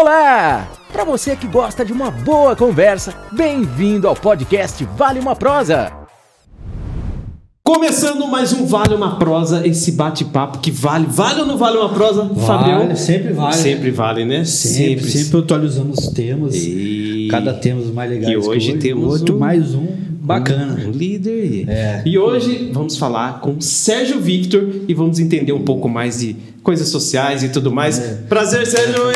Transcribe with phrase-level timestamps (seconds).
[0.00, 0.70] Olá!
[0.92, 5.90] Para você que gosta de uma boa conversa, bem-vindo ao podcast Vale uma Prosa.
[7.64, 11.06] Começando mais um Vale uma Prosa, esse bate-papo que vale.
[11.08, 12.94] Vale ou não vale uma prosa, Vale, Fabião?
[12.94, 13.54] sempre vale.
[13.54, 14.44] Sempre vale, né?
[14.44, 16.54] Sempre, sempre atualizando os temas.
[16.54, 17.28] E...
[17.30, 18.34] Cada tema mais legais.
[18.34, 19.88] E hoje que temos outro um- mais um
[20.26, 20.76] bacana.
[20.86, 21.64] Um líder aí.
[21.68, 22.02] É.
[22.04, 26.88] E hoje vamos falar com Sérgio Victor e vamos entender um pouco mais de coisas
[26.88, 27.98] sociais e tudo mais.
[27.98, 28.14] É.
[28.28, 29.02] Prazer, Sérgio!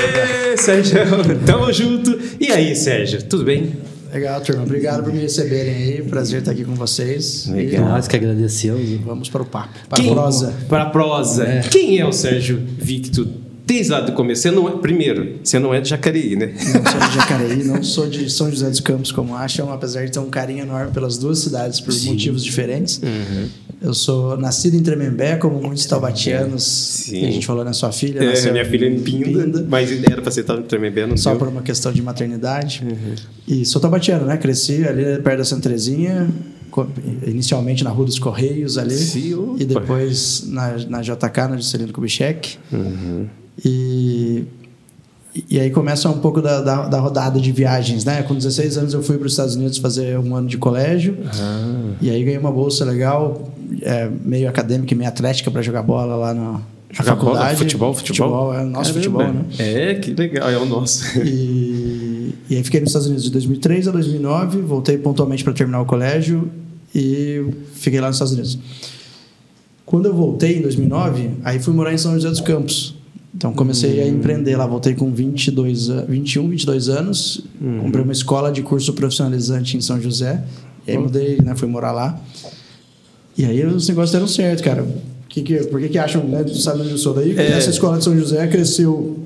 [0.52, 0.98] Ê, Sérgio!
[1.45, 2.16] Tamo junto!
[2.38, 3.73] E aí, Sérgio, tudo bem?
[4.12, 4.62] Legal, turma.
[4.64, 6.02] Obrigado por me receberem aí.
[6.02, 7.47] Prazer estar aqui com vocês.
[7.47, 7.84] Legal.
[7.88, 8.80] Nós que agradecemos.
[8.80, 9.74] E vamos para o papo.
[9.88, 10.55] Para Quem- a prosa.
[10.69, 11.45] Para a prosa.
[11.45, 11.61] É.
[11.70, 13.27] Quem é o Sérgio Victor?
[13.70, 14.42] Desde lá do começo.
[14.42, 16.55] Você não é, primeiro, você não é de Jacareí, né?
[16.56, 20.11] Não sou de Jacareí, não sou de São José dos Campos, como acham, apesar de
[20.11, 23.01] ter um carinho enorme pelas duas cidades por motivos diferentes.
[23.01, 23.48] Uhum.
[23.80, 26.64] Eu sou nascido em Tremembé, como muitos taubatianos.
[26.64, 27.25] Sim.
[27.25, 28.19] A gente falou na sua filha.
[28.19, 31.39] É, minha filha é em Pinda, mas era você estar no Tremembé, não Só deu.
[31.39, 32.83] por uma questão de maternidade.
[32.84, 33.14] Uhum.
[33.47, 34.37] E sou taubatiano, né?
[34.37, 36.28] Cresci ali perto da Santa Terezinha,
[37.25, 42.59] inicialmente na Rua dos Correios ali, Sim, e depois na, na JK, na Juscelino Kubitschek.
[42.72, 43.28] Uhum.
[43.64, 44.44] E,
[45.48, 48.22] e aí começa um pouco da, da, da rodada de viagens, né?
[48.22, 51.92] Com 16 anos eu fui para os Estados Unidos fazer um ano de colégio, Ah.
[52.00, 53.50] e aí ganhei uma bolsa legal,
[53.83, 56.61] é, meio acadêmica e meio atlética para jogar bola lá na,
[56.92, 57.27] Jogar bola?
[57.34, 57.58] faculdade.
[57.58, 58.53] Futebol, futebol?
[58.55, 59.25] é o nosso Caramba.
[59.25, 59.44] futebol, né?
[59.58, 61.05] É, que legal, é o nosso.
[61.20, 65.81] E, e aí fiquei nos Estados Unidos de 2003 a 2009, voltei pontualmente para terminar
[65.81, 66.50] o colégio
[66.92, 67.44] e
[67.75, 68.58] fiquei lá nos Estados Unidos.
[69.86, 72.97] Quando eu voltei em 2009, aí fui morar em São José dos Campos.
[73.34, 77.45] Então comecei a empreender lá, voltei com 22, an- 21, 22 anos,
[77.83, 80.42] comprei uma escola de curso profissionalizante em São José,
[80.87, 82.20] e aí mudei, né, fui morar lá.
[83.39, 84.84] E aí os negócios deram certo, cara.
[85.28, 86.42] Que que, por que, que acham, né?
[86.42, 87.39] Tu sabe onde eu sou daí?
[87.39, 87.53] É.
[87.53, 89.17] Essa escola de São José cresceu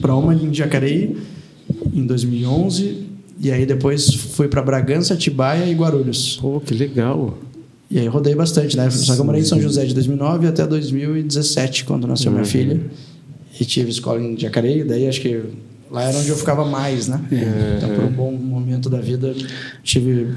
[0.00, 1.14] para uma em Jacareí
[1.92, 3.04] em 2011
[3.38, 6.38] e aí depois fui para Bragança, Atibaia e Guarulhos.
[6.40, 7.36] Pô, que legal.
[7.90, 8.88] E aí rodei bastante, né?
[8.90, 12.80] Só que eu morei em São José de 2009 até 2017, quando nasceu minha filha.
[13.60, 15.42] E tive escola em Jacareí, daí acho que
[15.90, 17.20] lá era onde eu ficava mais, né?
[17.76, 19.34] Então, por um bom momento da vida,
[19.82, 20.28] tive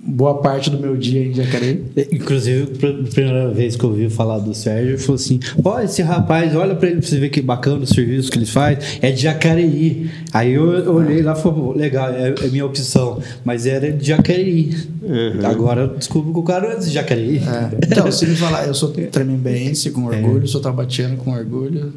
[0.00, 1.84] boa parte do meu dia em Jacareí.
[2.12, 6.00] Inclusive, a primeira vez que eu ouvi falar do Sérgio, ele falou assim: Olha, esse
[6.02, 8.98] rapaz, olha pra ele pra você ver que bacana o serviço que ele faz.
[9.02, 10.10] É de Jacareí.
[10.32, 13.20] Aí eu, eu olhei lá e falei: "Pô, Legal, é, é minha opção.
[13.44, 14.76] Mas era de Jacareí.
[15.44, 17.38] Agora eu descubro que o cara é de Jacareí.
[17.38, 17.78] É.
[17.84, 21.92] Então, se me falar, eu sou tremembense com orgulho, sou taubatiano com orgulho.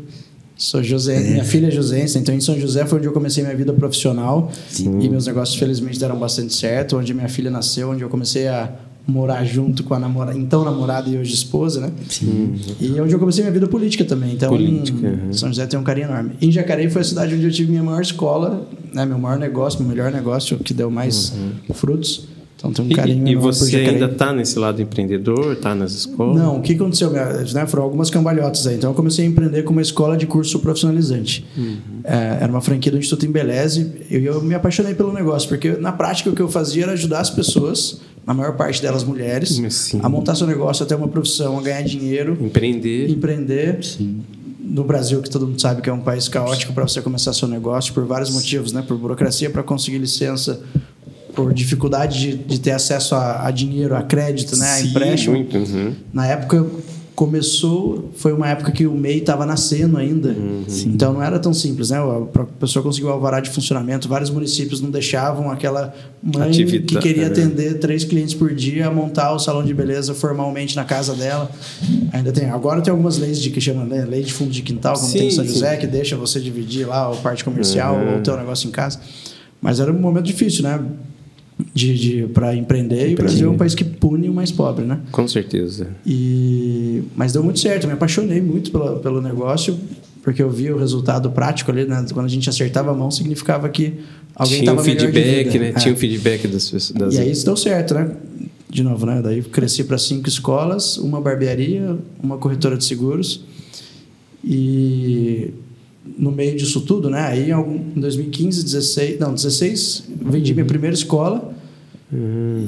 [0.62, 3.56] Sou joséense, minha filha é joséense, então em São José foi onde eu comecei minha
[3.56, 8.10] vida profissional e meus negócios felizmente deram bastante certo, onde minha filha nasceu, onde eu
[8.10, 8.72] comecei a
[9.08, 11.92] morar junto com a namorada, então namorada e hoje esposa, né?
[12.80, 14.34] E onde eu comecei minha vida política também.
[14.34, 15.34] Então, Política, uhum.
[15.34, 16.34] São José tem um carinho enorme.
[16.40, 19.04] Em Jacareí foi a cidade onde eu tive minha maior escola, né?
[19.04, 21.34] Meu maior negócio, meu melhor negócio que deu mais
[21.74, 22.28] frutos.
[22.62, 23.28] Então tem um carinho Uhum.
[23.28, 26.38] E, e você ainda tá nesse lado empreendedor, tá nas escolas?
[26.42, 27.10] Não, o que aconteceu?
[27.10, 28.76] Né, foram algumas cambalhotas aí.
[28.76, 31.46] Então eu comecei a empreender com uma escola de curso profissionalizante.
[32.04, 35.72] É, era uma franquia do Instituto Embeleze e eu, eu me apaixonei pelo negócio, porque
[35.72, 39.60] na prática o que eu fazia era ajudar as pessoas, na maior parte delas mulheres,
[39.72, 40.00] Sim.
[40.04, 43.10] a montar seu negócio, a ter uma profissão, a ganhar dinheiro, Empreender.
[43.10, 43.80] empreender.
[44.64, 47.48] No Brasil, que todo mundo sabe que é um país caótico para você começar seu
[47.48, 48.82] negócio, por vários motivos, né?
[48.88, 50.62] Por burocracia para conseguir licença,
[51.34, 54.70] por dificuldade de, de ter acesso a, a dinheiro, a crédito, né?
[54.72, 55.36] A Sim, empréstimo.
[55.36, 55.58] muito.
[55.58, 55.94] uhum.
[56.14, 56.66] Na época
[57.14, 60.30] começou, foi uma época que o MEI estava nascendo ainda.
[60.30, 60.64] Uhum.
[60.88, 61.98] Então não era tão simples, né?
[62.00, 65.94] A pessoa conseguiu alvará de funcionamento, vários municípios não deixavam aquela
[66.24, 67.30] mãe Atividade, que queria né?
[67.30, 71.52] atender três clientes por dia montar o salão de beleza formalmente na casa dela.
[72.12, 74.96] Ainda tem, agora tem algumas leis de que chama né, lei de fundo de quintal,
[74.96, 75.54] como Sim, tem em São sim.
[75.54, 78.14] José, que deixa você dividir lá a parte comercial Uhum.
[78.14, 79.00] ou o teu negócio em casa.
[79.62, 80.80] Mas era um momento difícil, né?
[81.74, 84.86] De, de para empreender e o Brasil é um país que pune o mais pobre,
[84.86, 85.00] né?
[85.12, 85.88] Com certeza.
[86.06, 89.78] E, mas deu muito certo, me apaixonei muito pelo, pelo negócio,
[90.24, 92.06] porque eu vi o resultado prático ali, né?
[92.14, 94.00] Quando a gente acertava a mão, significava que
[94.36, 95.70] alguém um estava melhor de feedback, né?
[95.70, 95.74] É.
[95.74, 97.00] Tinha um feedback das pessoas.
[97.00, 97.16] Das...
[97.16, 98.12] E aí isso deu certo, né?
[98.70, 99.22] De novo, né?
[99.22, 103.44] Daí cresci para cinco escolas, uma barbearia, uma corretora de seguros.
[104.44, 105.54] E
[106.18, 107.22] no meio disso tudo, né?
[107.22, 111.54] Aí em algum- em 2015, 16, não, 16, vendi minha primeira escola.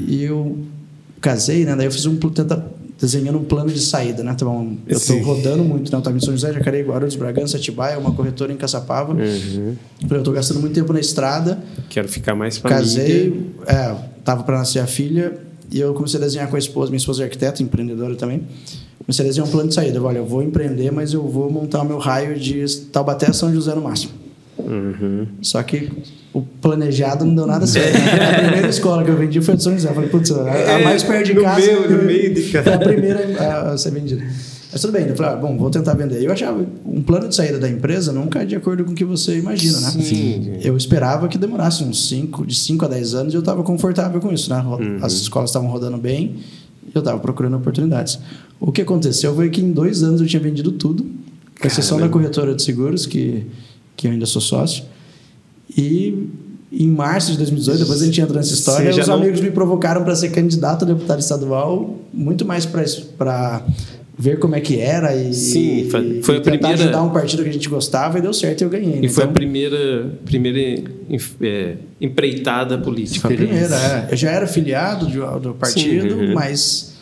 [0.07, 0.57] E eu
[1.19, 1.75] casei, né?
[1.75, 2.65] Daí eu fiz um tenta,
[2.99, 4.31] desenhando um plano de saída, né?
[4.33, 5.95] Então, eu estou rodando muito, né?
[5.95, 9.13] Eu estava em São José, Jacareí, Guarulhos, Bragança, Atibaia, uma corretora em Caçapava.
[9.13, 9.75] Uhum.
[10.09, 11.61] Eu estou gastando muito tempo na estrada.
[11.89, 12.81] Quero ficar mais família.
[12.83, 15.33] Casei, é, tava para nascer a filha
[15.71, 18.43] e eu comecei a desenhar com a esposa, minha esposa é arquiteta, empreendedora também.
[19.07, 20.01] A desenhar um plano de saída.
[20.01, 23.53] Olha, eu vou empreender, mas eu vou montar o meu raio de Taubaté a São
[23.53, 24.13] José no máximo.
[25.41, 25.91] Só que
[26.33, 27.95] o planejado não deu nada certo.
[27.97, 29.89] A primeira escola que eu vendi foi a de São José.
[29.89, 31.65] Eu falei, putz, a, a É, mais perto de casa.
[31.65, 32.63] meio- no meio de casa.
[32.63, 34.23] Foi a primeira a ser vendida.
[34.71, 36.23] Mas tudo bem, eu falei, ah, bom, vou tentar vender.
[36.23, 39.05] Eu achava um plano de saída da empresa nunca é de acordo com o que
[39.05, 39.91] você imagina, né?
[39.91, 40.53] Sim.
[40.63, 44.19] Eu esperava que demorasse uns 5, de 5 a 10 anos e eu estava confortável
[44.19, 44.59] com isso, né?
[44.65, 44.97] Uhum.
[45.03, 46.37] As escolas estavam rodando bem
[46.93, 48.19] eu estava procurando oportunidades.
[48.59, 51.03] O que aconteceu foi que em dois anos eu tinha vendido tudo,
[51.59, 53.45] com exceção da corretora de seguros, que,
[53.95, 54.83] que eu ainda sou sócio.
[55.75, 56.27] E
[56.71, 60.03] em março de 2018, depois a gente entra nessa história, os não- amigos me provocaram
[60.03, 63.63] para ser candidato a deputado estadual, muito mais para
[64.17, 67.43] ver como é que era e, Sim, foi- e a tentar primeira- ajudar um partido
[67.43, 68.95] que a gente gostava e deu certo e eu ganhei.
[68.95, 68.99] né?
[69.03, 70.59] E foi a Então, primeira, primeira
[71.09, 73.27] enf- é, empreitada política.
[73.27, 74.07] Foi a primeira, é.
[74.11, 76.33] Eu já era filiado de- do partido, Sim, uhum.
[76.35, 76.92] mas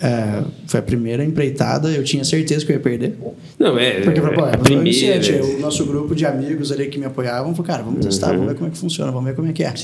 [0.00, 1.90] é, foi a primeira empreitada.
[1.90, 3.16] Eu tinha certeza que eu ia perder.
[3.58, 4.00] Não, é.
[4.00, 4.88] Porque, pô, a eu primeira.
[4.88, 8.46] iniciante, o nosso grupo de amigos ali que me apoiavam falou, cara, vamos testar, vamos
[8.46, 9.74] ver como é que funciona, vamos ver como é que é.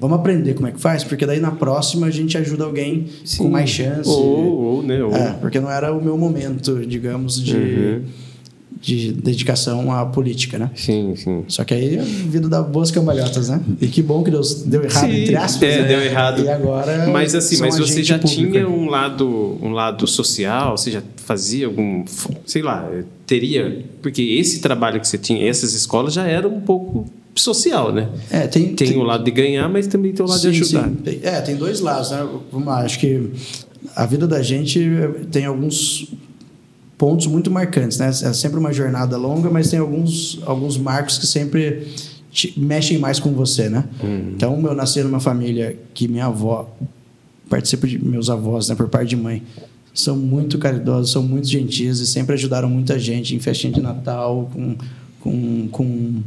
[0.00, 3.26] Vamos aprender como é que faz, porque daí na próxima a gente ajuda alguém com
[3.26, 3.50] Sim.
[3.50, 4.08] mais chance.
[4.08, 5.02] Ou, ou, né?
[5.02, 8.02] Ou, É, porque não era o meu momento, digamos, de, Uhum.
[8.80, 10.70] De dedicação à política, né?
[10.74, 11.44] Sim, sim.
[11.48, 13.60] Só que aí a vida dá boas cambalhotas, né?
[13.80, 15.68] E que bom que deu, deu errado, Sim, entre aspas.
[15.68, 15.88] é, né?
[15.88, 16.44] deu errado.
[16.44, 17.08] E agora.
[17.08, 18.52] Mas assim, mas você já público.
[18.52, 22.04] tinha um lado, um lado social, você já fazia algum,
[22.46, 22.88] sei lá,
[23.26, 27.04] teria, porque esse trabalho que você tinha, essas escolas já era um pouco
[27.34, 28.08] social, né?
[28.30, 30.88] É, tem, Tem o lado de ganhar, mas também tem o lado de Sim, ajudar.
[31.04, 31.20] sim.
[31.22, 32.26] É, tem dois lados, né?
[32.52, 33.30] Vamos lá, acho que
[33.94, 34.80] a vida da gente
[35.30, 36.08] tem alguns
[36.98, 38.08] pontos muito marcantes, né?
[38.08, 41.86] É sempre uma jornada longa, mas tem alguns, alguns marcos que sempre
[42.56, 43.84] mexem mais com você, né?
[44.34, 46.68] Então, eu nasci numa família que minha avó
[47.48, 49.42] participa de meus avós, né, por parte de mãe.
[49.94, 54.50] São muito caridosos, são muito gentis e sempre ajudaram muita gente em festinha de Natal,
[54.52, 54.76] com
[55.20, 56.22] com, com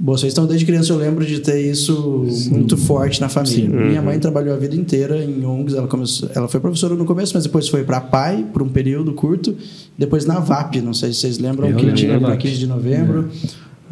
[0.00, 0.34] boas feitas.
[0.34, 3.68] Então, desde criança eu lembro de ter isso muito forte na família.
[3.68, 5.74] Minha mãe trabalhou a vida inteira em ONGs.
[5.74, 8.68] Ela, começou, ela foi professora no começo, mas depois foi para a PAI por um
[8.68, 9.54] período curto.
[9.98, 12.38] Depois na VAP, não sei se vocês lembram, Eu que lembro tinha para VAP.
[12.38, 13.28] 15 de novembro.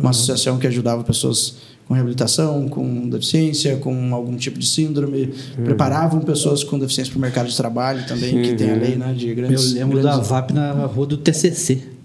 [0.00, 1.56] Uma associação que ajudava pessoas
[1.86, 5.30] com reabilitação, com deficiência, com algum tipo de síndrome.
[5.62, 9.12] Preparavam pessoas com deficiência para o mercado de trabalho também, que tem a lei né,
[9.12, 9.72] de Eu grandes...
[9.74, 10.18] lembro grandes...
[10.18, 11.97] da VAP na rua do TCC.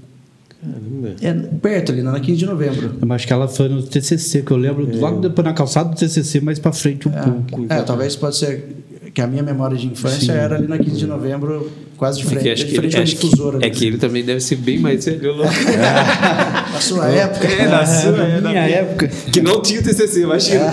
[0.63, 1.15] Caramba.
[1.21, 2.95] É perto ali, na 15 de novembro.
[3.01, 5.95] Eu acho que ela foi no TCC, que eu lembro logo depois na calçada do
[5.95, 7.65] TCC, mais pra frente um pouco.
[7.69, 8.72] É, talvez pode ser
[9.13, 12.29] que a minha memória de infância era ali na 15 de novembro, quase de É
[12.29, 13.57] frente, acho de frente ele, ao acho difusor.
[13.59, 13.75] que, é ali.
[13.77, 15.35] que ele também deve ser bem mais velho.
[15.37, 17.47] Na sua época.
[17.47, 19.07] É, na sua, é, na minha época.
[19.31, 20.65] Que não tinha o TCC, imagina.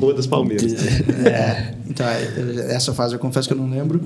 [0.00, 0.72] Rua das Palmeiras.
[1.24, 4.00] É, então, é, essa fase eu confesso que eu não lembro.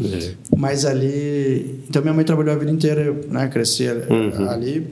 [0.56, 1.81] Mas ali.
[1.89, 3.49] Então, minha mãe trabalhou a vida inteira, né?
[3.49, 4.49] Cresci Uhum.
[4.50, 4.87] ali.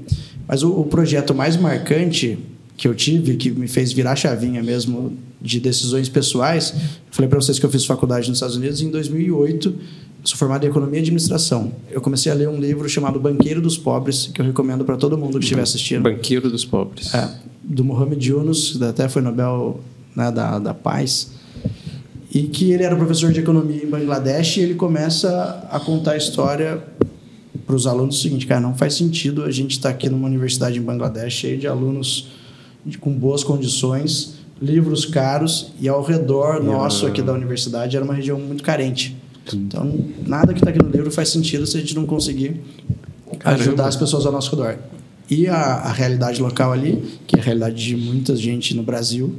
[0.48, 2.38] Mas o, o projeto mais marcante
[2.76, 6.74] que eu tive, que me fez virar chavinha mesmo de decisões pessoais,
[7.10, 9.68] falei para vocês que eu fiz faculdade nos Estados Unidos em 2008.
[9.68, 9.76] Eu
[10.24, 11.72] sou formado em Economia e Administração.
[11.90, 15.16] Eu comecei a ler um livro chamado Banqueiro dos Pobres, que eu recomendo para todo
[15.16, 16.02] mundo que estiver assistindo.
[16.02, 17.14] Banqueiro dos pobres.
[17.14, 17.30] É,
[17.62, 19.80] do Mohamed Yunus, que até foi Nobel
[20.16, 21.30] né, da, da Paz,
[22.32, 26.16] e que ele era professor de economia em Bangladesh e ele começa a contar a
[26.16, 26.82] história
[27.66, 30.78] para os alunos o seguinte, cara, não faz sentido a gente estar aqui numa universidade
[30.78, 32.28] em Bangladesh cheio de alunos
[33.00, 38.38] com boas condições, livros caros e ao redor nosso aqui da universidade era uma região
[38.38, 39.16] muito carente.
[39.52, 39.92] Então,
[40.26, 42.60] nada que está aqui no livro faz sentido se a gente não conseguir
[43.38, 43.62] Caramba.
[43.62, 44.78] ajudar as pessoas ao nosso redor.
[45.30, 49.34] E a, a realidade local ali, que é a realidade de muita gente no Brasil,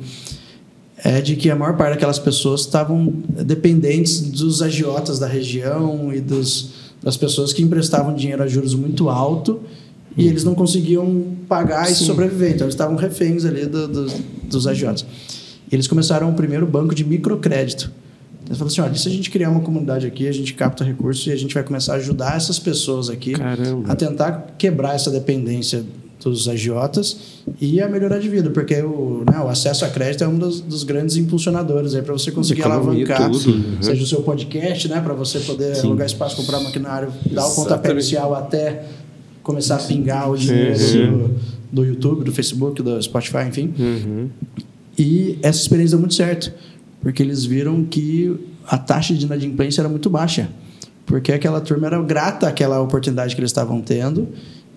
[1.03, 6.19] é de que a maior parte daquelas pessoas estavam dependentes dos agiotas da região e
[6.19, 6.71] dos,
[7.01, 9.61] das pessoas que emprestavam dinheiro a juros muito alto
[10.17, 12.05] e eles não conseguiam pagar e Sim.
[12.05, 12.51] sobreviver.
[12.53, 14.11] Então, eles estavam reféns ali do- do-
[14.49, 15.05] dos agiotas.
[15.71, 17.91] E eles começaram o primeiro banco de microcrédito.
[18.45, 20.83] Eles falaram assim, olha, e se a gente criar uma comunidade aqui, a gente capta
[20.83, 23.91] recursos e a gente vai começar a ajudar essas pessoas aqui Caramba.
[23.91, 25.83] a tentar quebrar essa dependência
[26.23, 27.17] dos agiotas
[27.61, 30.59] e a melhorar de vida, porque o, né, o acesso a crédito é um dos,
[30.61, 33.77] dos grandes impulsionadores aí para você conseguir Economia, alavancar, tudo, uhum.
[33.81, 35.87] seja o seu podcast, né, para você poder Sim.
[35.87, 37.91] alugar espaço, comprar maquinário, dar o pontapé Exatamente.
[37.93, 38.83] inicial até
[39.47, 40.77] começar a pingar o dinheiro
[41.71, 43.73] do, do YouTube, do Facebook, do Spotify, enfim.
[43.79, 44.29] Uhum.
[44.97, 46.51] E essa experiência deu muito certo,
[47.01, 48.35] porque eles viram que
[48.67, 50.49] a taxa de inadimplência era muito baixa,
[51.05, 54.27] porque aquela turma era grata àquela oportunidade que eles estavam tendo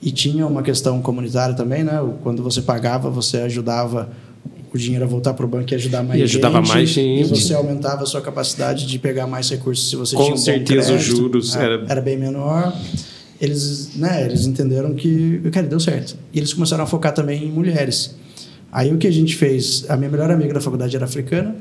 [0.03, 2.01] e tinha uma questão comunitária também, né?
[2.23, 4.09] Quando você pagava, você ajudava
[4.73, 6.95] o dinheiro a voltar para o banco e ajudar mais E ajudava gente, mais e
[6.95, 7.29] gente.
[7.29, 10.95] você aumentava a sua capacidade de pegar mais recursos se você Com tinha um certeza
[10.95, 12.73] os juros É, era- era bem menor.
[13.41, 16.17] Eles, né, eles entenderam que, cara, deu certo.
[16.33, 18.15] E eles começaram a focar também em mulheres.
[18.71, 19.85] Aí o que a gente fez?
[19.89, 21.57] A minha melhor amiga da faculdade era africana,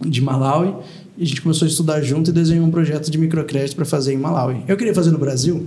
[0.00, 0.74] de Malawi,
[1.16, 4.14] e a gente começou a estudar junto e desenhou um projeto de microcrédito para fazer
[4.14, 4.62] em Malawi.
[4.68, 5.66] Eu queria fazer no Brasil,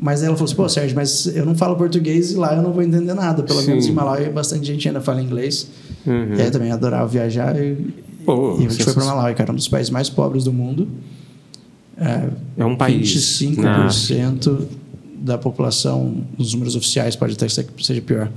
[0.00, 2.72] mas ela falou assim: pô, Sérgio, mas eu não falo português e lá eu não
[2.72, 3.42] vou entender nada.
[3.42, 3.68] Pelo Sim.
[3.68, 5.68] menos em Malawi bastante gente ainda fala inglês.
[6.06, 6.34] Uhum.
[6.36, 7.54] E aí também adorava viajar.
[7.62, 7.76] E,
[8.24, 9.04] Pô, e a gente foi para.
[9.04, 10.88] Malawi, cara, um dos países mais pobres do mundo.
[12.00, 12.28] É,
[12.58, 13.10] É um país.
[13.10, 14.66] 25%
[15.18, 18.30] da população, nos números oficiais, pode até ser que seja pior,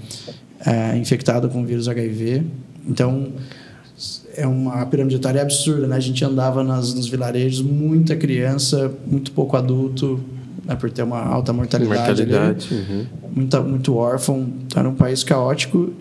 [0.65, 2.43] é infectado com o vírus HIV.
[2.87, 3.31] Então,
[4.35, 5.95] é uma pirâmide etária absurda, né?
[5.95, 10.19] A gente andava nas, nos vilarejos, muita criança, muito pouco adulto,
[10.65, 10.75] né?
[10.75, 12.21] por ter uma alta mortalidade.
[12.21, 12.73] ali Mortalidade.
[12.73, 13.05] Uhum.
[13.35, 15.93] muita, muito órfão, era um país caótico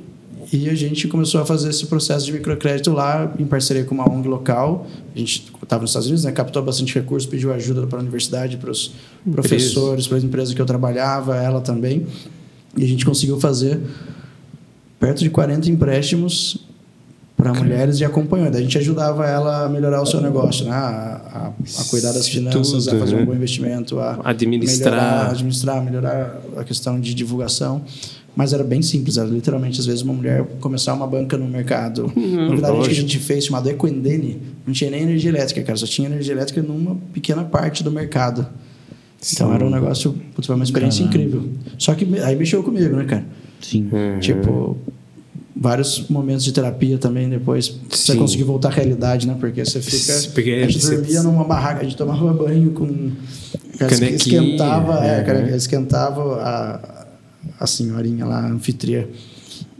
[0.52, 4.10] e a gente começou a fazer esse processo de microcrédito lá em parceria com uma
[4.10, 4.86] ONG local.
[5.14, 8.56] A gente estava nos Estados Unidos, né, captou bastante recursos, pediu ajuda para a universidade,
[8.56, 8.92] para os
[9.30, 12.04] professores, para as empresas que eu trabalhava, ela também.
[12.76, 13.80] E a gente conseguiu fazer
[14.98, 16.58] perto de 40 empréstimos
[17.36, 18.50] para mulheres e acompanhou.
[18.50, 20.72] Daí a gente ajudava ela a melhorar o seu negócio, né?
[20.72, 23.22] a, a, a cuidar das finanças, Tudo, a fazer né?
[23.22, 24.92] um bom investimento, a Administrar.
[24.92, 27.82] melhorar, administrar, melhorar a questão de divulgação.
[28.36, 32.10] Mas era bem simples, era literalmente, às vezes, uma mulher começar uma banca no mercado.
[32.16, 35.76] Hum, Na verdade, que a gente fez, chamado Equendene, não tinha nem energia elétrica, cara,
[35.76, 38.46] só tinha energia elétrica numa pequena parte do mercado.
[39.32, 41.44] Então era um negócio, putz, foi uma experiência incrível.
[41.76, 43.24] Só que me- aí mexeu comigo, né, cara?
[43.60, 43.88] Sim.
[43.92, 44.18] Uhum.
[44.20, 44.76] Tipo,
[45.54, 48.18] vários momentos de terapia também depois, pra você Sim.
[48.18, 49.36] conseguir voltar à realidade, né?
[49.38, 50.14] Porque você fica.
[50.32, 53.10] Porque a gente você- dormia numa barraca, a gente tomava banho com.
[53.78, 55.22] Canequinha, esquentava, é, é.
[55.22, 56.99] cara, esquentava a,
[57.58, 59.04] a senhorinha lá, a anfitriã.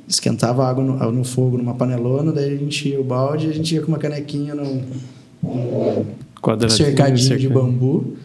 [0.09, 3.53] Esquentava água no, no fogo numa panelona, daí a gente ia o balde e a
[3.53, 4.83] gente ia com uma canequinha num,
[5.43, 6.05] num
[6.69, 7.53] cercadinho de cercadinho.
[7.53, 8.17] bambu.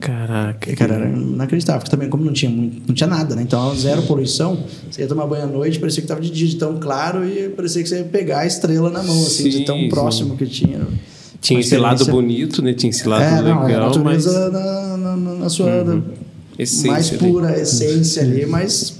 [0.00, 0.74] Caraca.
[0.76, 3.42] Cara, era inacreditável, porque também, como não tinha muito, não tinha nada, né?
[3.42, 4.58] Então, zero poluição.
[4.90, 7.48] Você ia tomar banho à noite, parecia que tava de dia, de tão claro, e
[7.50, 9.88] parecia que você ia pegar a estrela na mão, assim, Sim, de tão sim.
[9.88, 10.80] próximo que tinha.
[11.40, 12.74] Tinha esse lado bonito, né?
[12.74, 14.26] Tinha esse lado é, não, é a legal, mas.
[14.26, 14.32] Uhum.
[14.32, 16.02] natureza na, na, na- na sua da-
[16.58, 17.18] Essência mais ali.
[17.26, 17.32] Uhum.
[17.32, 18.98] pura essência ali, mas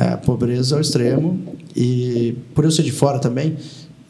[0.00, 1.38] é, pobreza ao extremo.
[1.76, 3.56] E por eu ser de fora também,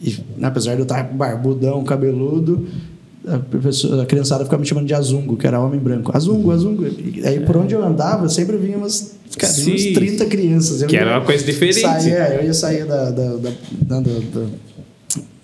[0.00, 2.66] e, né, apesar de eu estar barbudão, cabeludo,
[3.26, 6.10] a, pessoa- a criançada ficava me chamando de Azungo, que era homem branco.
[6.16, 6.86] Azungo, Azungo.
[6.86, 10.80] E aí por onde eu andava, sempre vinha umas, cara, umas 30 crianças.
[10.82, 11.80] Eu Que ia era uma coisa diferente.
[11.80, 14.46] Sair, é, eu ia sair da, da, da, da-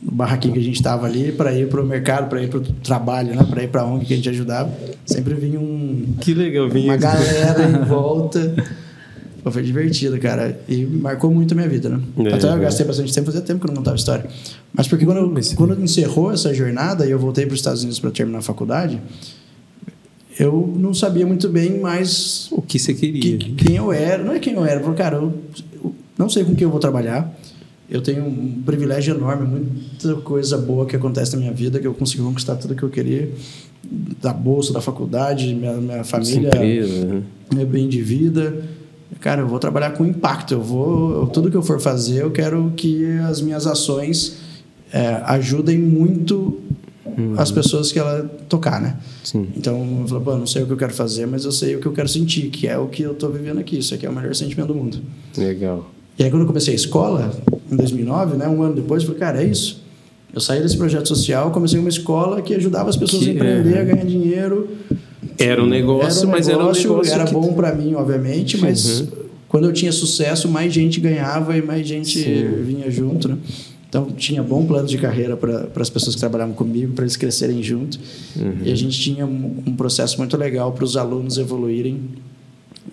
[0.05, 2.59] do barraquinho que a gente estava ali para ir para o mercado, para ir para
[2.59, 4.71] o trabalho, né, para ir para a ONG que a gente ajudava.
[5.07, 6.87] Sempre vinha um, Que legal, vinha.
[6.93, 8.55] uma galera em volta.
[9.43, 10.59] Pô, foi divertido, cara.
[10.69, 12.01] E marcou muito a minha vida, né?
[12.19, 12.59] É, Até eu é.
[12.61, 14.27] gastei bastante tempo, fazia tempo que eu não contava história.
[14.73, 17.99] Mas porque quando, eu- quando encerrou essa jornada e eu voltei para os Estados Unidos
[18.01, 18.99] para terminar a faculdade,
[20.39, 23.39] eu não sabia muito bem mais O que você queria?
[23.39, 24.23] que- quem eu era.
[24.23, 24.81] Não é quem eu era.
[24.81, 25.35] Eu falei, cara, eu,
[25.83, 27.31] eu não sei com quem eu vou trabalhar.
[27.89, 31.95] Eu tenho um privilégio enorme, muita coisa boa que acontece na minha vida, que eu
[31.95, 33.31] consegui conquistar tudo que eu queria.
[34.21, 37.23] Da bolsa, da faculdade, minha, minha família empresa, né?
[37.55, 38.65] meu bem de vida.
[39.21, 40.55] Cara, eu vou trabalhar com impacto.
[40.55, 44.39] Eu vou, tudo que eu for fazer, eu quero que as minhas ações
[44.91, 46.61] é, ajudem muito
[47.37, 48.97] as pessoas que ela tocar, né?
[49.23, 49.49] Sim.
[49.57, 51.87] Então, eu eu não sei o que eu quero fazer, mas eu sei o que
[51.87, 53.79] eu quero sentir, que é o que eu estou vivendo aqui.
[53.79, 54.99] Isso aqui é o melhor sentimento do mundo.
[55.37, 55.89] Legal.
[56.19, 57.33] E aí, quando eu comecei a escola,
[57.71, 59.83] em 2009, né, um ano depois, eu falei, cara, é isso.
[60.33, 63.75] Eu saí desse projeto social, comecei uma escola que ajudava as pessoas Que a empreender,
[63.77, 63.81] é.
[63.81, 64.69] a ganhar dinheiro,
[65.39, 67.05] Era um negócio, mas era um negócio.
[67.13, 69.07] era que- bom para mim, obviamente, mas Uhum.
[69.49, 72.63] quando eu tinha sucesso, mais gente ganhava e mais gente Sim.
[72.65, 73.37] vinha junto, né?
[73.89, 77.63] Então tinha bom plano de carreira para as pessoas que trabalhavam comigo, para eles crescerem
[77.63, 77.99] junto.
[78.37, 78.55] Uhum.
[78.65, 82.01] E a gente tinha um, um processo muito legal para os alunos evoluírem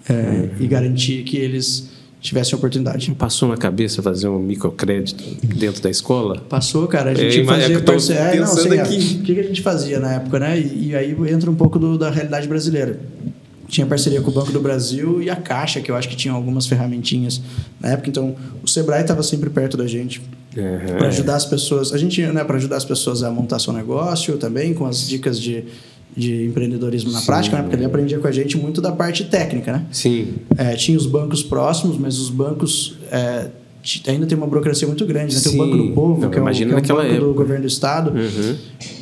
[0.07, 0.49] é, Uhum.
[0.59, 1.89] e garantir que eles
[2.21, 3.07] tivessem oportunidade.
[3.09, 6.37] Não passou na cabeça fazer um microcrédito dentro da escola?
[6.47, 7.11] Passou, cara.
[7.11, 8.81] A gente É, é fazia eu tô parce- é, não, sei, é.
[8.81, 8.95] aqui.
[9.19, 10.59] O que que a gente fazia na época, né?
[10.59, 12.99] E, e aí entra um pouco do- da realidade brasileira.
[13.67, 16.33] Tinha parceria com o Banco do Brasil e a Caixa, que eu acho que tinha
[16.33, 17.41] algumas ferramentinhas
[17.79, 18.09] na época.
[18.09, 20.21] Então, o Sebrae estava sempre perto da gente
[20.55, 20.97] Uhum.
[20.97, 21.93] para ajudar as pessoas.
[21.93, 25.39] A gente, né, para ajudar as pessoas a montar seu negócio também, com as dicas
[25.39, 25.63] de,
[26.15, 27.61] de empreendedorismo na prática, né?
[27.63, 29.85] Porque ele aprendia com a gente muito da parte técnica, né?
[29.91, 30.33] Sim.
[30.57, 33.47] É, tinha os bancos próximos, mas os bancos é,
[34.07, 35.33] ainda tem uma burocracia muito grande.
[35.35, 35.41] Né?
[35.41, 35.57] Tem o Sim.
[35.57, 37.33] Banco do Povo, Não, que é o, que é o banco do época.
[37.33, 38.55] governo do estado, Uhum.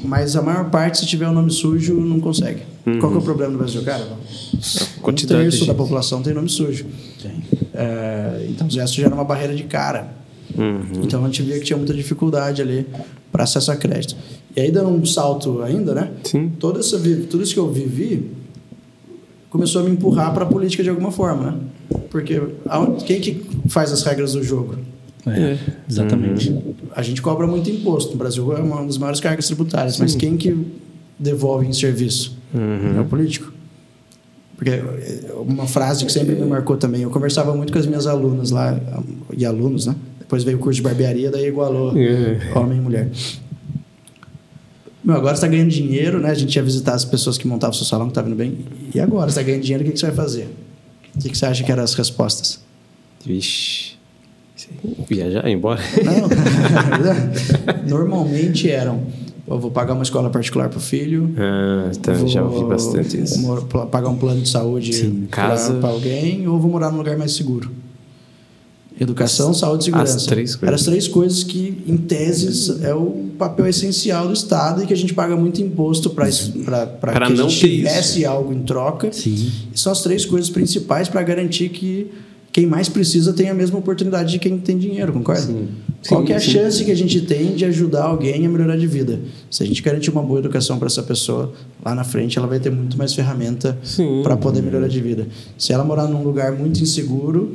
[0.05, 2.61] mas a maior parte, se tiver o nome sujo, não consegue.
[2.99, 4.03] Qual que é o problema do Brasil, cara?
[4.03, 5.09] Uhum.
[5.09, 6.85] um terço da população tem nome sujo.
[7.73, 10.11] É, então, isso gera uma barreira de cara.
[10.57, 11.01] Uhum.
[11.03, 12.85] Então, a gente via que tinha muita dificuldade ali
[13.31, 14.15] para acesso a crédito.
[14.55, 16.11] E aí, dando um salto ainda, né?
[16.23, 16.51] Sim.
[16.59, 18.31] Toda essa, tudo isso que eu vivi
[19.49, 21.57] começou a me empurrar para a política de alguma forma, né?
[22.09, 22.39] Porque
[23.05, 24.75] quem que faz as regras do jogo?
[25.27, 26.55] É, exatamente.
[26.95, 28.11] A gente cobra muito imposto.
[28.13, 29.99] No Brasil é uma das maiores cargas tributárias.
[29.99, 30.65] Mas quem que
[31.17, 32.37] devolve em serviço?
[32.97, 33.51] É o político.
[34.55, 34.81] Porque é,
[35.37, 37.01] uma frase que sempre me marcou também.
[37.03, 38.79] Eu conversava muito com as minhas alunas lá,
[39.37, 39.95] e alunos, né?
[40.19, 42.39] Depois veio o curso de barbearia, daí igualou É.
[42.55, 43.09] homem e mulher.
[45.09, 46.29] Meu, agora você está ganhando dinheiro, né?
[46.29, 48.59] A gente ia visitar as pessoas que montavam o seu salão, que tá vindo bem.
[48.93, 50.47] E agora, você está ganhando dinheiro, o que, que você vai fazer?
[51.15, 52.59] O que, que você acha que eram as respostas?
[53.25, 53.93] Vixe.
[55.09, 55.81] Viajar, ir embora?
[56.05, 56.29] Não.
[57.89, 59.01] Normalmente eram:
[59.47, 61.33] eu vou pagar uma escola particular para o filho.
[61.37, 63.65] Ah, tá, já ouvi vou bastante isso.
[63.65, 65.73] pla- Pagar um plano de saúde casa.
[65.75, 67.71] para alguém ou vou morar num lugar mais seguro.
[68.99, 70.17] Educação, saúde e segurança.
[70.17, 70.67] As três coisas.
[70.67, 74.93] Eram as três coisas que, em teses, é o papel essencial do Estado e que
[74.93, 77.77] a gente paga muito imposto para que a não gente ter isso.
[77.77, 79.11] tivesse algo em troca.
[79.13, 79.51] Sim.
[79.73, 82.11] São as três coisas principais para garantir que
[82.51, 85.53] quem mais precisa tem a mesma oportunidade de quem tem dinheiro, concorda?
[86.07, 86.51] Qual Sim, é a sim.
[86.51, 89.19] chance que a gente tem de ajudar alguém a melhorar de vida?
[89.51, 91.53] Se a gente garantir uma boa educação para essa pessoa,
[91.85, 94.21] lá na frente ela vai ter muito mais ferramenta Sim.
[94.23, 95.27] para poder melhorar de vida.
[95.57, 97.53] Se ela morar num lugar muito inseguro,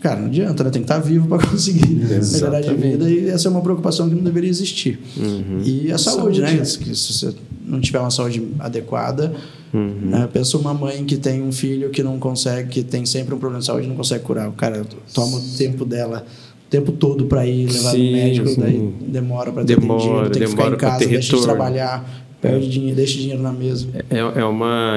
[0.00, 0.70] cara, não adianta, né?
[0.70, 4.14] Tem que estar vivo para conseguir melhorar de vida e essa é uma preocupação que
[4.14, 4.98] não deveria existir.
[5.16, 5.60] Uhum.
[5.64, 6.40] E a saúde, Saúde.
[6.42, 6.56] né?
[6.58, 7.34] Que se você
[7.66, 9.32] não tiver uma saúde adequada,
[9.72, 9.92] Uhum.
[10.10, 10.28] né?
[10.32, 13.58] pensa uma mãe que tem um filho que não consegue, que tem sempre um problema
[13.60, 14.48] de saúde e não consegue curar.
[14.48, 16.24] O cara toma o tempo dela,
[16.64, 18.60] o tempo todo para ir levar Sim, no médico, sim.
[18.60, 22.23] daí demora para ter Demora, dinheiro, tem que ficar demora em casa, deixa de trabalhar,
[22.44, 23.86] perde dinheiro, deixa dinheiro na mesa.
[24.10, 24.96] É, é uma,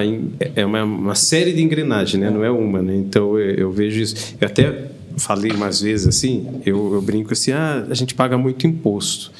[0.56, 2.30] é uma, uma série de engrenagens, né?
[2.30, 2.96] Não é uma, né?
[2.96, 4.36] Então eu, eu vejo isso.
[4.40, 8.68] Eu até falei umas vezes assim, eu, eu brinco assim, ah, a gente paga muito
[8.68, 9.32] imposto.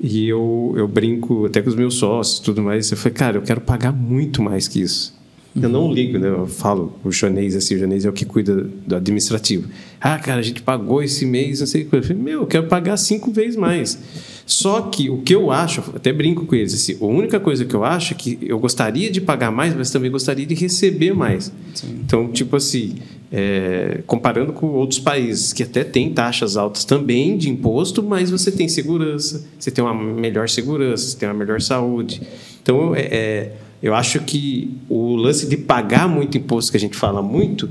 [0.00, 2.90] E eu, eu brinco até com os meus sócios tudo mais.
[2.90, 5.17] Eu falei, cara, eu quero pagar muito mais que isso.
[5.62, 6.28] Eu não ligo, né?
[6.28, 9.68] Eu falo, o Jonês, assim, o Jonês é o que cuida do administrativo.
[10.00, 11.96] Ah, cara, a gente pagou esse mês, não sei o que.
[11.96, 13.98] Eu falei, meu, eu quero pagar cinco vezes mais.
[14.46, 17.74] Só que o que eu acho, até brinco com eles, assim, a única coisa que
[17.74, 21.52] eu acho é que eu gostaria de pagar mais, mas também gostaria de receber mais.
[21.84, 22.94] Então, tipo assim,
[23.30, 28.50] é, comparando com outros países que até têm taxas altas também de imposto, mas você
[28.50, 32.22] tem segurança, você tem uma melhor segurança, você tem uma melhor saúde.
[32.62, 36.96] Então, é, é, eu acho que o lance de pagar muito imposto, que a gente
[36.96, 37.68] fala muito,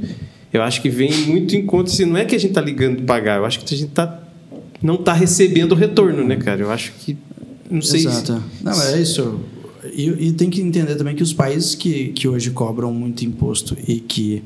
[0.54, 2.98] eu acho que vem muito em conta, assim, não é que a gente está ligando
[2.98, 4.24] de pagar, eu acho que a gente tá,
[4.82, 6.62] não está recebendo o retorno, né, cara?
[6.62, 7.17] Eu acho que.
[7.70, 8.32] Não sei se- Exato.
[8.63, 9.39] Não, mas é isso.
[9.93, 13.76] E, e tem que entender também que os países que, que hoje cobram muito imposto
[13.88, 14.43] e que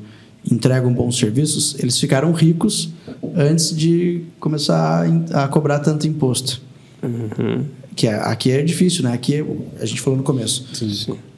[0.50, 2.90] entregam bons serviços, eles ficaram ricos
[3.36, 6.60] antes de começar a, a cobrar tanto imposto.
[7.94, 9.12] Que é- aqui é difícil, né?
[9.12, 9.44] Aqui é-
[9.80, 10.66] a gente falou no começo.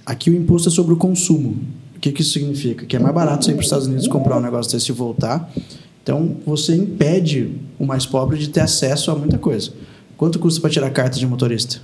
[0.07, 1.57] Aqui o imposto é sobre o consumo.
[1.97, 2.85] O que, que isso significa?
[2.85, 4.95] Que é mais barato você ir para os Estados Unidos comprar um negócio desse e
[4.95, 5.51] voltar.
[6.03, 9.71] Então você impede o mais pobre de ter acesso a muita coisa.
[10.17, 11.79] Quanto custa para tirar carta de motorista?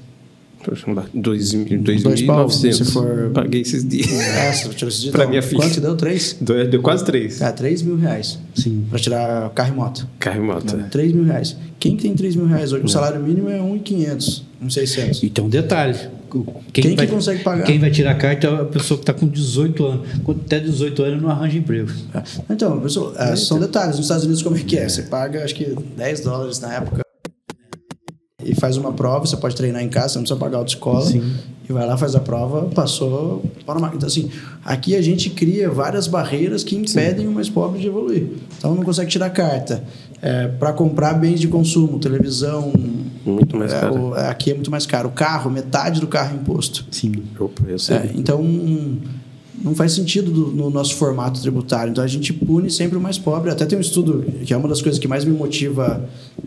[0.63, 2.73] Poxa, dois- Dois pau, 2.900.
[2.75, 4.11] se for- Paguei esses dias.
[4.13, 5.59] É, você tirou esse dia, Pra então, minha filha.
[5.63, 5.97] Quanto deu?
[5.97, 6.37] Três?
[6.39, 7.41] Deu deu quase três.
[7.41, 8.39] É, três mil reais.
[8.55, 8.85] Sim.
[8.91, 10.07] Para tirar carro e moto.
[10.19, 10.77] Carro e moto.
[10.91, 11.57] Três mil reais.
[11.79, 12.85] Quem que tem três mil reais hoje?
[12.85, 15.23] O salário mínimo é um e quinhentos, um seiscentos.
[15.23, 15.97] E tem um detalhe.
[16.73, 17.65] Quem que consegue pagar?
[17.65, 20.09] Quem vai tirar a carta é a pessoa que está com 18 anos.
[20.45, 21.91] Até 18 anos não arranja emprego.
[22.49, 23.97] Então, pessoal, é, são detalhes.
[23.97, 24.89] Nos Estados Unidos, como é que é?
[24.89, 25.65] Você paga, acho que
[25.97, 27.03] 10 dólares na época
[28.45, 29.27] e faz uma prova.
[29.27, 31.07] Você pode treinar em casa, você não precisa pagar autoescola.
[31.69, 33.45] E vai lá, faz a prova, passou.
[33.95, 34.31] Então, assim,
[34.65, 38.27] aqui a gente cria várias barreiras que impedem o mais pobre de evoluir.
[38.59, 39.85] Então, não consegue tirar carta.
[40.59, 42.73] Para comprar bens de consumo, televisão.
[43.25, 44.09] Muito mais é, caro.
[44.11, 45.09] o- é, aqui é muito mais caro.
[45.09, 46.85] O carro, metade do carro é imposto.
[46.91, 47.13] Sim.
[47.39, 47.97] Opa, eu sei.
[47.97, 48.43] É, então,
[49.63, 51.91] não faz sentido do- no nosso formato tributário.
[51.91, 53.51] Então, a gente pune sempre o mais pobre.
[53.51, 56.03] Até tem um estudo, que é uma das coisas que mais me motiva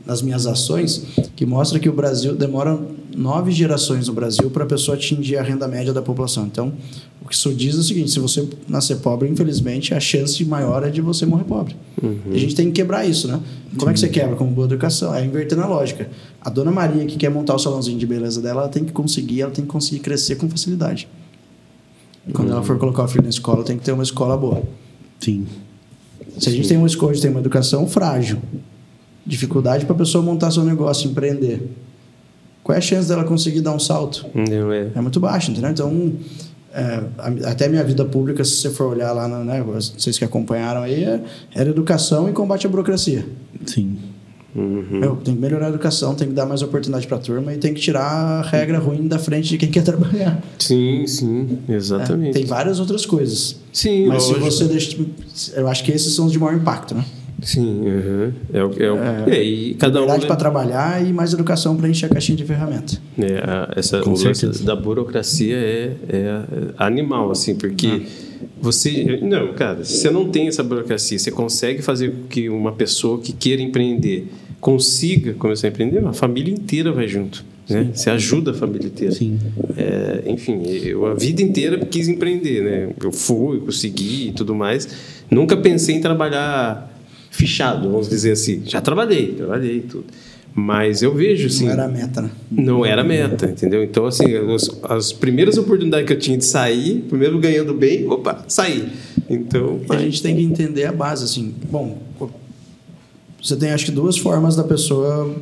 [0.05, 1.05] nas minhas ações,
[1.35, 2.79] que mostra que o Brasil demora
[3.15, 6.45] nove gerações no Brasil para a pessoa atingir a renda média da população.
[6.45, 6.73] Então,
[7.21, 10.83] o que isso diz é o seguinte: se você nascer pobre, infelizmente, a chance maior
[10.83, 11.75] é de você morrer pobre.
[12.31, 13.39] E a gente tem que quebrar isso, né?
[13.77, 14.35] Como é que você quebra?
[14.35, 15.13] Com boa educação.
[15.15, 16.09] É inverter na lógica.
[16.41, 19.41] A dona Maria, que quer montar o salãozinho de beleza dela, ela tem que conseguir,
[19.41, 21.07] ela tem que conseguir crescer com facilidade.
[22.27, 24.61] E quando ela for colocar o filho na escola, tem que ter uma escola boa.
[25.19, 25.45] Sim.
[26.37, 28.39] Se a gente tem uma escola, tem uma educação frágil,
[29.25, 31.69] dificuldade para a pessoa montar seu negócio, empreender,
[32.63, 34.25] qual é a chance dela conseguir dar um salto?
[34.33, 34.87] Não é.
[34.95, 35.69] É muito baixo, entendeu?
[35.71, 36.13] Então,
[36.73, 40.23] é, a- até minha vida pública, se você for olhar lá, na- né, vocês que
[40.25, 41.21] acompanharam aí, é-
[41.53, 43.25] era educação e combate à burocracia.
[43.65, 43.97] Sim.
[44.55, 47.57] Meu, tem que melhorar a educação, tem que dar mais oportunidade para a turma e
[47.57, 50.39] tem que tirar a regra ruim da frente de quem quer trabalhar.
[50.59, 52.33] Sim, sim, É, exatamente.
[52.33, 53.55] tem várias outras coisas.
[53.71, 54.95] Sim, Mas se você deixa.
[55.55, 57.03] Eu acho que esses são os de maior impacto, né?
[57.43, 58.31] Sim, uhum.
[58.53, 60.07] é, o- é, o- é, e cada um.
[60.07, 62.97] Né, para trabalhar e mais educação para encher a caixinha de ferramenta.
[63.17, 64.63] É, a- essa Com o lance certeza.
[64.63, 66.41] da burocracia é, é
[66.77, 68.03] animal, assim, porque
[68.61, 69.19] você.
[69.21, 73.19] Não, cara, se você não tem essa burocracia, você consegue fazer com que uma pessoa
[73.19, 74.27] que queira empreender
[74.61, 77.43] consiga começar a empreender, a família inteira vai junto.
[77.69, 77.89] Né?
[77.93, 79.13] Você ajuda a família inteira.
[79.13, 79.37] Sim.
[79.77, 82.89] É, enfim, eu a vida inteira quis empreender, né?
[83.01, 84.87] Eu fui, consegui e tudo mais.
[85.31, 86.92] Nunca pensei em trabalhar
[87.33, 88.61] fichado, vamos dizer assim.
[88.63, 90.05] Já trabalhei, trabalhei tudo.
[90.55, 91.65] Mas eu vejo, assim...
[91.65, 92.31] Não era a meta, né?
[92.51, 93.83] Não era meta, entendeu?
[93.83, 98.45] Então, assim, as, as primeiras oportunidades que eu tinha de sair, primeiro ganhando bem, opa,
[98.47, 98.87] saí.
[99.27, 101.55] Então, E a gente tem que entender a base, assim.
[101.71, 101.97] Bom,
[103.41, 105.35] você tem acho que duas formas da pessoa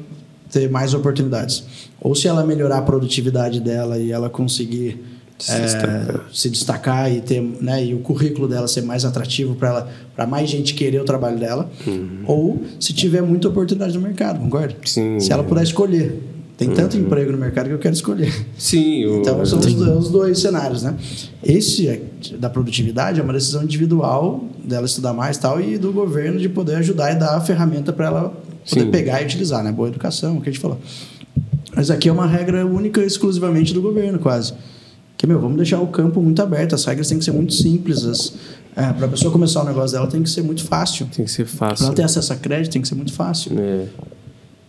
[0.50, 1.66] ter mais oportunidades.
[2.00, 4.98] Ou se ela melhorar a produtividade dela e ela conseguir
[5.42, 6.22] Se é, destacar.
[6.32, 10.28] se destacar e ter, né, e o currículo dela ser mais atrativo para ela, para
[10.28, 11.70] mais gente querer o trabalho dela,
[12.28, 14.76] ou se tiver muita oportunidade no mercado, concorda?
[14.86, 15.20] Sim.
[15.20, 16.28] Se ela puder escolher.
[16.58, 18.32] Tem tanto emprego no mercado que eu quero escolher.
[18.56, 20.96] sim, o, Então são os, os dois cenários, né?
[21.44, 22.04] Esse é-
[22.38, 26.76] da produtividade é uma decisão individual dela estudar mais tal e do governo de poder
[26.76, 28.30] ajudar e dar a ferramenta para ela
[28.70, 28.92] poder Sim.
[28.92, 29.72] pegar e utilizar, né?
[29.72, 30.78] Boa educação, o que a gente falou.
[31.76, 34.54] Mas aqui é uma regra única e exclusivamente do governo, quase.
[35.18, 38.04] Que, meu, vamos deixar o campo muito aberto, as regras têm que ser muito simples.
[38.04, 38.34] As,
[38.76, 41.08] é, para a pessoa começar o negócio dela tem que ser muito fácil.
[41.14, 41.86] tem que ser Para fácil.
[41.86, 43.52] ela ter acesso a crédito tem que ser muito fácil.
[43.60, 43.88] É,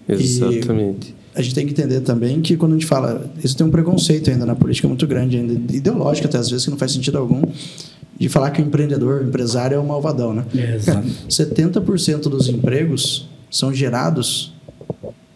[0.09, 1.15] exatamente.
[1.35, 3.31] A gente tem que entender também que quando a gente fala.
[3.43, 6.71] Isso tem um preconceito ainda na política muito grande, ainda, ideológico até às vezes, que
[6.71, 7.43] não faz sentido algum,
[8.19, 10.45] de falar que o empreendedor, o empresário é o malvadão, né?
[10.55, 11.07] É, exato.
[11.29, 14.52] 70% dos empregos são gerados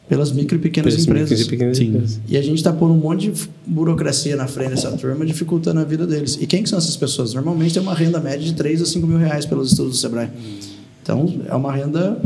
[0.09, 1.41] pelas micro e pequenas Pelas empresas.
[1.41, 1.89] e pequenas Sim.
[1.89, 2.21] empresas.
[2.29, 5.85] E a gente está pondo um monte de burocracia na frente dessa turma, dificultando a
[5.85, 6.39] vida deles.
[6.41, 7.35] E quem que são essas pessoas?
[7.35, 10.29] Normalmente tem uma renda média de 3 a 5 mil reais pelos estudos do Sebrae.
[11.03, 12.21] Então, é uma renda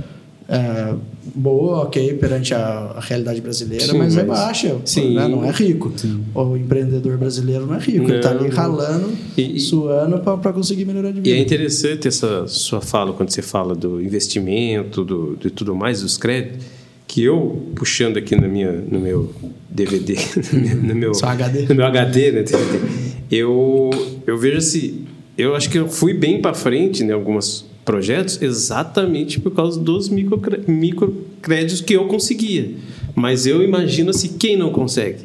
[0.48, 0.94] é,
[1.34, 4.76] boa, ok, perante a, a realidade brasileira, Sim, mas, é mas- baixa.
[4.84, 5.14] Sim.
[5.14, 5.28] né?
[5.28, 5.92] Não é rico.
[6.34, 8.04] O empreendedor brasileiro não é rico.
[8.04, 8.56] Ele está ali Não.
[8.56, 11.28] ralando, e- suando para conseguir melhorar de vida.
[11.28, 16.02] E é interessante essa sua fala quando você fala do investimento, do, de tudo mais,
[16.02, 16.66] dos créditos,
[17.10, 19.34] que eu, puxando aqui na minha, no meu
[19.68, 20.14] DVD,
[20.80, 21.62] no meu, HD.
[21.68, 22.44] no meu HD, né,
[23.28, 23.90] eu,
[24.28, 29.40] eu vejo assim, eu acho que eu fui bem para frente em alguns projetos exatamente
[29.40, 32.70] por causa dos microcré- microcréditos que eu conseguia.
[33.16, 35.24] Mas eu imagino assim, quem não consegue?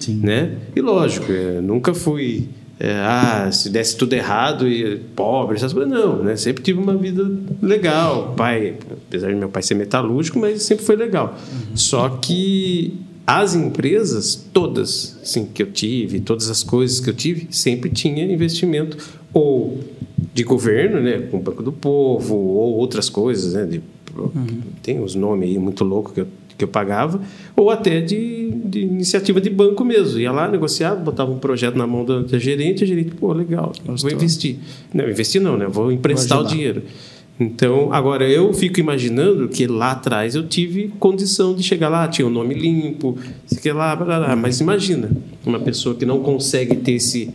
[0.00, 0.20] Sim.
[0.22, 0.52] né?
[0.74, 5.90] E lógico, é, nunca fui é, ah, se desse tudo errado e pobre, essas coisas
[5.90, 6.36] não, né?
[6.36, 7.26] Sempre tive uma vida
[7.62, 8.76] legal, pai,
[9.08, 11.38] apesar de meu pai ser metalúrgico, mas sempre foi legal.
[11.74, 17.48] Só que as empresas todas, assim, que eu tive, todas as coisas que eu tive,
[17.50, 18.98] sempre tinha investimento
[19.32, 19.80] ou
[20.34, 23.80] de governo, né, com o Banco do Povo ou outras coisas, né, de,
[24.82, 27.20] tem os nomes aí muito loucos que eu que eu pagava,
[27.54, 30.18] ou até de, de iniciativa de banco mesmo.
[30.18, 33.72] Ia lá, negociava, botava um projeto na mão da, da gerente, a gerente, pô, legal,
[33.84, 34.56] vou investir.
[34.92, 35.66] Não, investir não, né?
[35.66, 36.54] Vou emprestar o ajudar.
[36.54, 36.82] dinheiro.
[37.38, 42.26] Então, agora eu fico imaginando que lá atrás eu tive condição de chegar lá, tinha
[42.26, 45.10] o nome limpo, sei que lá, blá, blá, mas imagina
[45.44, 47.28] uma pessoa que não consegue ter esse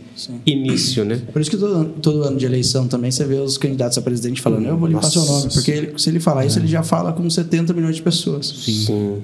[0.44, 1.22] início, né?
[1.32, 4.40] Por isso que todo, todo ano de eleição também você vê os candidatos a presidente
[4.40, 5.20] falando, eu vou limpar Nossa.
[5.20, 5.52] seu nome.
[5.54, 8.46] Porque ele- se ele falar isso, ele já fala com 70 milhões de pessoas.
[8.48, 9.22] Sim.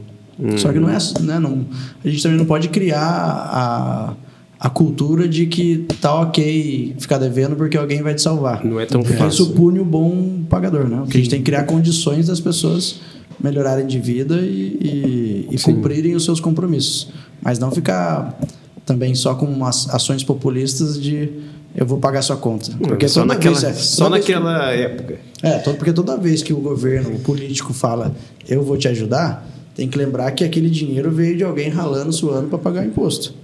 [0.58, 1.40] Só que não é assim, né?
[1.40, 1.66] Não,
[2.04, 4.14] a gente também não pode criar a,
[4.60, 8.64] a cultura de que tá ok ficar devendo porque alguém vai te salvar.
[8.64, 9.44] Não é tão Porque fácil.
[9.44, 11.00] isso pune o bom pagador, né?
[11.02, 13.00] O que a gente tem que criar condições das pessoas
[13.40, 17.08] melhorarem de vida e, e- e cumprirem os seus compromissos.
[17.40, 18.36] Mas não ficar
[18.84, 21.28] também só com ações populistas de
[21.76, 22.72] eu vou pagar sua conta.
[22.80, 25.18] Porque só naquela, vez, é, só vez que- naquela época.
[25.40, 28.12] é, porque toda vez que o governo, o político fala
[28.48, 32.48] eu vou te ajudar, tem que lembrar que aquele dinheiro veio de alguém ralando, suando
[32.48, 33.34] para pagar imposto.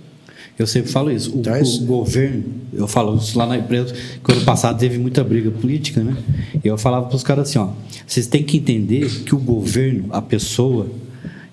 [0.58, 1.34] Eu sempre falo isso.
[1.34, 1.82] O, Então é isso.
[1.82, 6.02] o governo, eu falo isso lá na empresa, que ano passado teve muita briga política,
[6.02, 6.16] né?
[6.62, 7.70] E eu falava para os caras assim: ó,
[8.06, 10.86] vocês têm que entender que o governo, a pessoa,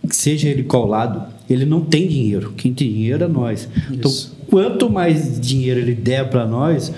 [0.07, 2.53] que seja ele qual lado, ele não tem dinheiro.
[2.55, 3.67] Quem tem dinheiro é nós.
[3.89, 4.11] Então,
[4.47, 6.91] quanto mais dinheiro ele der para nós,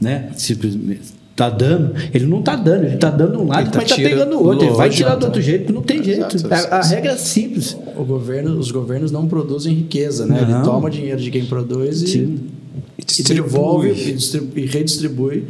[0.00, 0.30] né?
[0.36, 1.14] Simplesmente.
[1.36, 3.96] Tá dando, ele não tá dando, ele tá dando um lado, Ele tá mas tá
[3.96, 4.68] pegando o outro.
[4.68, 6.36] Ele vai tirar do outro jeito, porque não tem jeito.
[6.48, 7.76] A, a regra é simples.
[7.96, 10.42] O governo, os governos não produzem riqueza, né?
[10.42, 10.62] Ele Não.
[10.62, 12.40] toma dinheiro de quem produz e, Sim.
[13.18, 15.44] e devolve e, distribui- e redistribui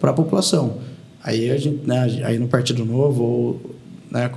[0.00, 0.74] para a população.
[1.22, 3.60] Aí a gente, né, aí no Partido Novo ou
[4.10, 4.30] né,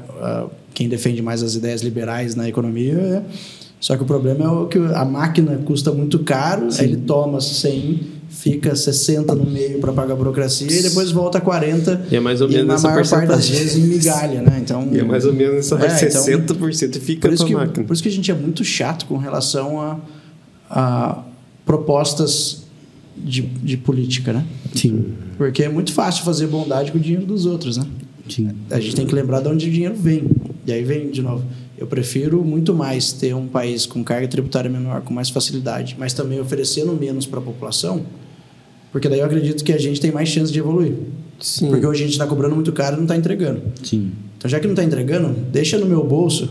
[0.74, 3.24] quem defende mais as ideias liberais na economia, é-
[3.80, 7.40] só que o problema é o que a máquina custa muito caro, aí ele toma
[7.40, 8.02] sem
[8.40, 12.20] fica 60 no meio para pagar a burocracia e depois volta a 40 E é
[12.22, 14.60] mais ou menos na essa maior parte das vezes em migalha, né?
[14.62, 16.24] Então E é mais ou menos essa É, então,
[16.58, 17.86] 60% e fica por isso, pra que, máquina.
[17.86, 20.00] por isso que a gente é muito chato com relação a,
[20.70, 21.24] a
[21.66, 22.64] propostas
[23.18, 24.46] de, de política, né?
[24.74, 27.86] Sim, Porque é muito fácil fazer bondade com o dinheiro dos outros, né?
[28.30, 28.50] sim.
[28.72, 30.24] A gente tem que lembrar de onde o dinheiro vem.
[30.66, 31.44] E aí vem, de novo,
[31.78, 36.14] eu prefiro muito mais ter um país com carga tributária menor, com mais facilidade, mas
[36.14, 38.06] também oferecendo menos para a população,
[38.92, 40.94] porque daí eu acredito que a gente tem mais chance de evoluir.
[41.40, 41.70] Sim.
[41.70, 43.62] Porque hoje a gente está cobrando muito caro e não está entregando.
[43.84, 44.12] Sim.
[44.38, 46.50] Então, já que não está entregando, deixa no meu bolso.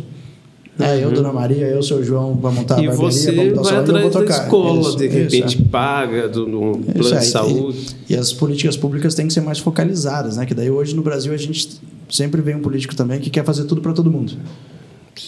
[0.81, 2.85] É, eu, Dona Maria, eu, seu João, para montar a Uhum.
[2.85, 4.45] E barbearia, você para montar o salão, eu vou atrás da tocar.
[4.45, 5.69] escola, Isso, de isso, repente é.
[5.69, 7.21] paga do, do Isso plano aí.
[7.21, 7.97] de saúde.
[8.09, 10.47] E, e as políticas públicas têm que ser mais focalizadas, né?
[10.47, 11.69] Que daí hoje no Brasil a gente
[12.09, 14.35] sempre vem um político também que quer fazer tudo para todo mundo.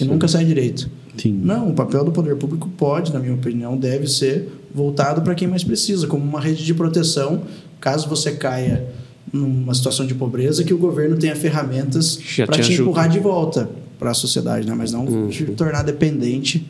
[0.00, 0.90] E nunca sai direito.
[1.16, 1.40] Sim.
[1.42, 5.48] Não, o papel do poder público pode, na minha opinião, deve ser voltado para quem
[5.48, 7.42] mais precisa, como uma rede de proteção,
[7.80, 8.86] caso você caia
[9.32, 13.68] numa situação de pobreza, que o governo tenha ferramentas para te te, empurrar de volta
[13.98, 14.74] para a sociedade, né?
[14.76, 16.66] Mas não te tornar dependente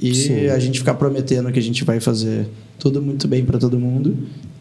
[0.00, 0.46] e Sim.
[0.48, 2.46] a gente ficar prometendo que a gente vai fazer
[2.78, 4.16] tudo muito bem para todo mundo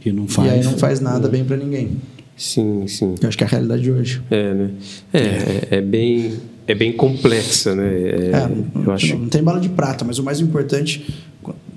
[0.06, 0.48] E não faz.
[0.48, 1.98] e aí não faz nada bem para ninguém.
[2.36, 3.16] Sim, sim.
[3.22, 4.22] Eu acho que é a realidade de hoje.
[4.30, 4.72] É, né?
[5.14, 6.34] É, é, é bem,
[6.68, 7.88] é bem complexa, né?
[7.88, 9.18] É, É, não, eu acho.
[9.18, 11.06] não tem bala de prata, mas o mais importante,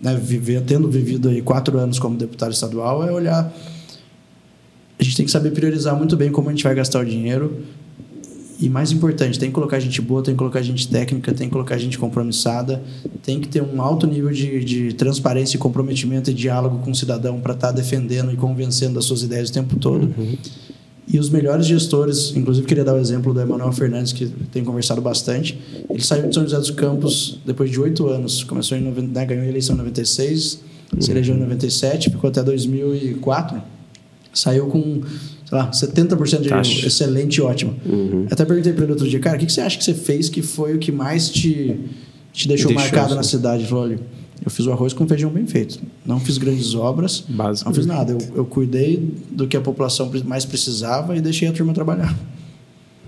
[0.03, 3.53] né, viver, tendo vivido aí quatro anos como deputado estadual, é olhar.
[4.99, 7.63] A gente tem que saber priorizar muito bem como a gente vai gastar o dinheiro.
[8.59, 11.53] E mais importante, tem que colocar gente boa, tem que colocar gente técnica, tem que
[11.53, 12.83] colocar gente compromissada,
[13.23, 16.95] tem que ter um alto nível de, de transparência e comprometimento e diálogo com o
[16.95, 20.15] cidadão para estar defendendo e convencendo das suas ideias o tempo todo.
[21.09, 25.01] E os melhores gestores, inclusive queria dar o exemplo do Emanuel Fernandes, que tem conversado
[25.01, 25.57] bastante.
[25.89, 28.43] Ele saiu de São José dos Campos depois de oito anos.
[28.43, 30.61] Começou em 90, né, ganhou a eleição em 96,
[30.99, 33.63] se elegeu em 97, ficou até 2004.
[34.35, 35.01] Saiu com,
[35.49, 36.87] sei lá, 70% de Taxa.
[36.87, 37.75] excelente e ótimo.
[37.87, 38.27] Uhum.
[38.29, 40.29] Até perguntei para ele outro dia, cara, o que que você acha que você fez
[40.29, 41.79] que foi o que mais te,
[42.33, 43.15] te deixou, Deixou, marcado sim.
[43.15, 43.63] na cidade?
[43.63, 44.01] Ele falou, olha,
[44.45, 45.79] eu fiz o arroz com feijão bem feito.
[46.05, 47.69] Não fiz grandes obras, Básico.
[47.69, 48.13] não fiz nada.
[48.13, 52.17] Eu, eu cuidei do que a população mais precisava e deixei a turma trabalhar.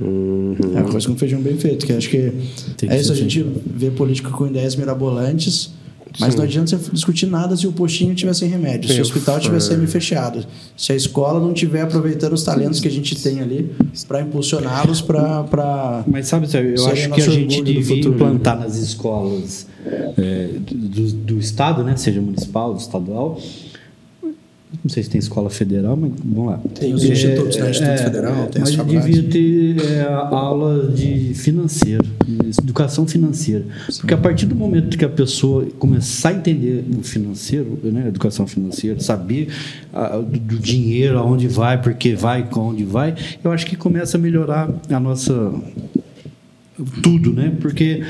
[0.01, 0.57] Uhum.
[0.75, 2.31] É arroz com feijão bem feito, que acho que
[2.77, 5.73] Tem que é isso, ser a gente vê política com ideias mirabolantes,
[6.19, 9.39] mas não adianta você discutir nada se o postinho tiver sem remédio, se o hospital
[9.41, 10.45] tiver semi-fechado,
[10.77, 13.75] se a escola não tiver aproveitando os talentos que a gente tem ali
[14.07, 16.05] para impulsioná-los para...
[16.07, 19.67] Mas sabe, eu acho que a gente devia futuro, implantar nas escolas
[20.17, 21.97] é, do, do estado, né?
[21.97, 23.41] Seja municipal, estadual.
[24.85, 26.61] Não sei se tem escola federal, mas vamos lá.
[26.75, 27.71] Tem os institutos, né?
[27.71, 32.05] Instituto Federal, tem as mas devia ter é, aula de financeiro,
[32.63, 33.65] educação financeira.
[33.99, 38.47] Porque a partir do momento que a pessoa começar a entender o financeiro, né, educação
[38.47, 39.49] financeira, saber
[39.93, 44.19] ah, do, do dinheiro, aonde vai, por que vai, onde vai, eu acho que começa
[44.19, 45.53] a melhorar a nossa
[47.03, 47.57] tudo, né?
[47.61, 48.03] Porque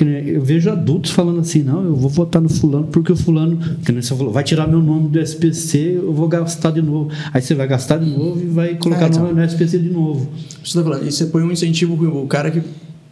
[0.00, 3.92] eu vejo adultos falando assim, não, eu vou votar no fulano porque o fulano, que
[3.92, 7.10] nem você falou, vai tirar meu nome do SPC, eu vou gastar de novo.
[7.32, 9.26] Aí você vai gastar de novo e vai colocar É, então.
[9.28, 10.28] no, no SPC de novo.
[10.64, 12.62] Você tá falando, e você põe um incentivo, o cara que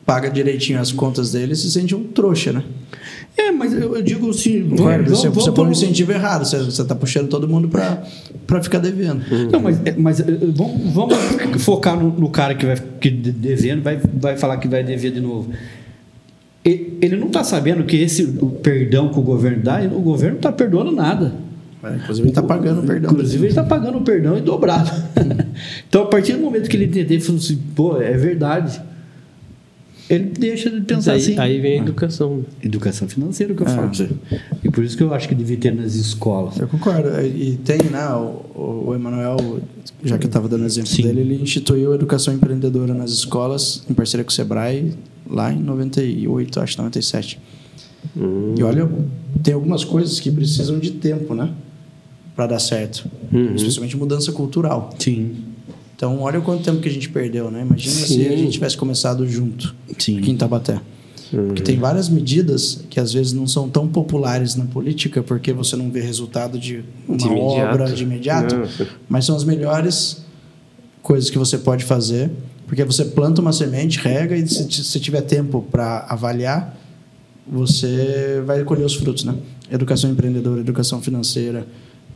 [0.06, 2.64] paga direitinho as contas dele se sente um trouxa, né?
[3.36, 5.04] É, mas eu, eu digo assim, Concorda?
[5.04, 8.78] vamos, Você, você vamos- põe um incentivo errado, você está puxando todo mundo para ficar
[8.78, 9.22] devendo.
[9.52, 11.14] Não, mas, é, mas é, vamos, vamos
[11.62, 15.12] focar no, no cara que vai que de- devendo, vai, vai falar que vai dever
[15.12, 15.50] de novo.
[16.64, 20.32] E- Ele não está sabendo que esse o perdão que o governo dá, o governo
[20.34, 21.32] não está perdoando nada.
[21.82, 23.10] É, Inclusive, ele está pagando perdão.
[23.12, 24.90] Inclusive, ele está pagando o perdão em dobrado.
[25.88, 28.82] então, a partir do momento que ele entender, ele falou assim, pô, é verdade.
[30.10, 31.38] Ele deixa de pensar aí, assim.
[31.38, 32.38] aí vem a educação.
[32.38, 32.44] né?
[32.64, 33.70] Educação financeira que eu É.
[33.70, 34.10] falo você.
[34.62, 36.58] E por isso que eu acho que devia ter nas escolas.
[36.58, 37.08] Eu concordo.
[37.24, 39.60] E tem, né, o, o Emanuel,
[40.04, 41.02] já que eu estava dando exemplo Sim.
[41.04, 44.92] dele, ele instituiu a educação empreendedora nas escolas, em parceria com o Sebrae,
[45.28, 47.40] lá em 98, acho, 97.
[48.56, 48.88] E olha,
[49.42, 51.52] tem algumas coisas que precisam de tempo, né?
[52.34, 53.08] Para dar certo.
[53.32, 53.54] Uhum.
[53.54, 54.90] Especialmente mudança cultural.
[54.98, 55.36] Sim.
[55.94, 57.60] Então, olha o quanto tempo que a gente perdeu, né?
[57.60, 58.36] Imagina se a Sim.
[58.38, 60.18] gente tivesse começado junto Sim.
[60.18, 60.80] aqui em Tabaté.
[61.30, 65.76] Porque tem várias medidas que às vezes não são tão populares na política porque você
[65.76, 68.66] não vê resultado de uma De obra de imediato, Não.
[69.08, 70.24] mas são as melhores
[71.02, 72.30] coisas que você pode fazer,
[72.70, 76.78] porque você planta uma semente, rega e se se tiver tempo para avaliar,
[77.44, 79.34] você vai colher os frutos, né?
[79.68, 81.66] Educação empreendedora, educação financeira,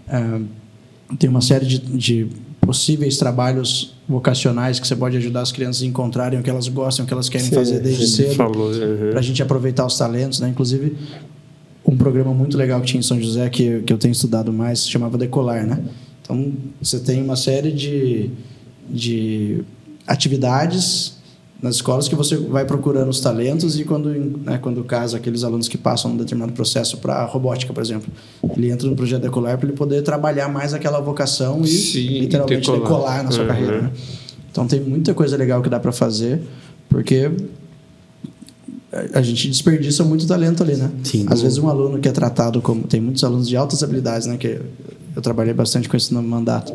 [0.08, 0.40] ah,
[1.18, 2.28] tem uma série de, de
[2.60, 7.04] possíveis trabalhos vocacionais que você pode ajudar as crianças a encontrarem o que elas gostam,
[7.04, 9.10] o que elas querem Sim, fazer desde cedo uhum.
[9.10, 10.50] para a gente aproveitar os talentos, né?
[10.50, 10.96] Inclusive,
[11.84, 14.82] um programa muito legal que tinha em São José, que, que eu tenho estudado mais,
[14.82, 15.82] se chamava Decolar, né?
[16.22, 18.30] Então, você tem uma série de,
[18.88, 19.64] de
[20.06, 21.14] atividades
[21.62, 25.66] nas escolas que você vai procurando os talentos e quando, né, quando casa aqueles alunos
[25.66, 28.12] que passam um determinado processo para robótica, por exemplo,
[28.54, 32.60] ele entra no projeto Decolar para ele poder trabalhar mais aquela vocação e Sim, literalmente
[32.70, 32.80] decolar.
[32.82, 33.48] decolar na sua Uhum.
[33.48, 33.82] carreira.
[33.82, 33.90] Né?
[34.50, 36.42] Então, tem muita coisa legal que dá para fazer,
[36.88, 37.30] porque
[38.92, 40.90] a- a gente desperdiça muito talento ali, né?
[41.02, 41.24] Sim.
[41.28, 44.36] Às vezes um aluno que é tratado como tem muitos alunos de altas habilidades, né?
[44.36, 44.60] Que
[45.16, 46.72] eu trabalhei bastante com isso no mandato.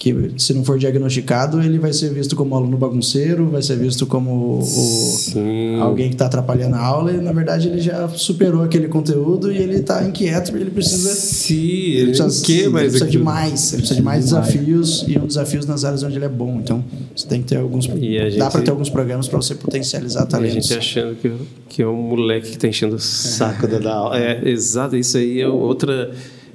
[0.00, 4.06] Que se não for diagnosticado, ele vai ser visto como aluno bagunceiro, vai ser visto
[4.06, 8.88] como o, alguém que está atrapalhando a aula e na verdade ele já superou aquele
[8.88, 12.88] conteúdo e ele está inquieto, ele precisa Sim, ele ele precisa, não quer ele mais
[12.92, 16.24] precisa de mais, ele precisa de mais desafios e um desafios nas áreas onde ele
[16.24, 16.58] é bom.
[16.64, 16.82] Então,
[17.14, 19.54] você tem que ter alguns E a dá gente- para ter alguns programas para você
[19.54, 20.66] potencializar A talentos.
[20.66, 21.30] gente achando que,
[21.68, 24.18] que é um moleque que está enchendo o saco da, da aula.
[24.18, 26.10] É, exato, isso aí é outra.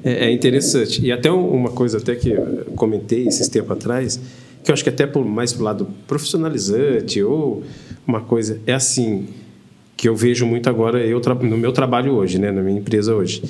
[0.06, 1.04] É, é interessante.
[1.04, 4.20] E até um- uma coisa até que eu comentei esses tempos atrás,
[4.64, 7.64] que eu acho que até por, mais pro lado profissionalizante ou
[8.08, 8.60] uma coisa.
[8.68, 9.28] É assim,
[9.98, 13.42] que eu vejo muito agora eu, no meu trabalho hoje, né, na minha empresa hoje.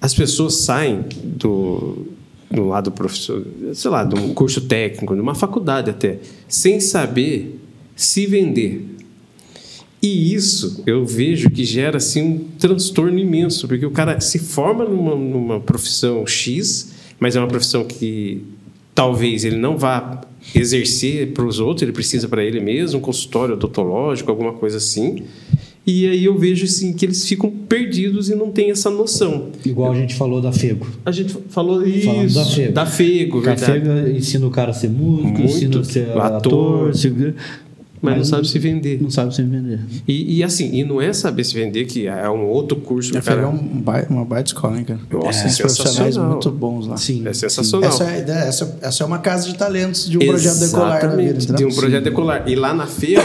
[0.00, 2.06] As pessoas saem do,
[2.50, 7.58] do lado profissional, sei lá, de um curso técnico, de uma faculdade até, sem saber
[7.96, 8.84] se vender.
[10.00, 14.84] E isso eu vejo que gera assim um transtorno imenso, porque o cara se forma
[14.84, 18.42] numa, numa profissão X, mas é uma profissão que
[18.94, 20.20] talvez ele não vá
[20.54, 25.24] exercer para os outros, ele precisa para ele mesmo, um consultório odontológico, alguma coisa assim.
[25.86, 29.48] E aí eu vejo assim que eles ficam perdidos e não têm essa noção.
[29.64, 30.86] Igual a gente falou da Fego.
[31.04, 31.88] A gente falou Falando
[32.26, 32.72] isso, da Fego.
[32.72, 33.72] da Fego, A verdade.
[33.72, 35.42] Fego ensina o cara a ser músico, Muito.
[35.44, 36.22] ensina a ser Ator.
[36.24, 36.94] ator,
[37.98, 39.02] se- Mas não sabe se vender.
[39.02, 39.80] Não sabe se vender.
[40.06, 43.16] E, e assim, e não é saber se vender, que é um outro curso que
[43.18, 43.42] A o cara...
[43.42, 45.00] É um uma baita escola, hein, cara?
[45.10, 46.96] Nossa, é profissionais muito bons lá.
[46.96, 47.26] Sim.
[47.26, 47.88] É sensacional.
[47.88, 50.98] Essa é a ideia, essa, essa é uma casa de talentos de um projeto decolar.
[50.98, 52.44] Exatamente, de um projeto decolar.
[52.48, 53.22] E lá na feira,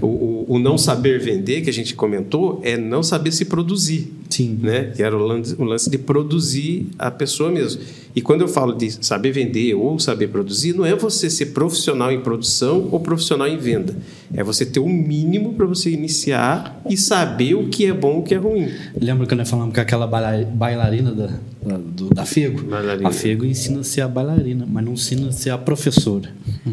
[0.00, 4.12] o, o, o não saber vender, que a gente comentou, é não saber se produzir.
[4.32, 4.58] Sim.
[4.62, 4.92] Né?
[4.96, 7.82] Que era o lance, o lance de produzir a pessoa mesmo.
[8.14, 12.12] E quando eu falo de saber vender ou saber produzir, não é você ser profissional
[12.12, 13.96] em produção ou profissional em venda.
[14.34, 18.20] É você ter o mínimo para você iniciar e saber o que é bom e
[18.20, 18.68] o que é ruim.
[19.00, 21.26] Lembra que nós falamos que aquela baila- bailarina da,
[21.64, 22.62] da, do- da Fego?
[22.64, 23.08] Bailarina.
[23.08, 26.28] A Fego ensina a ser a bailarina, mas não ensina a ser a professora.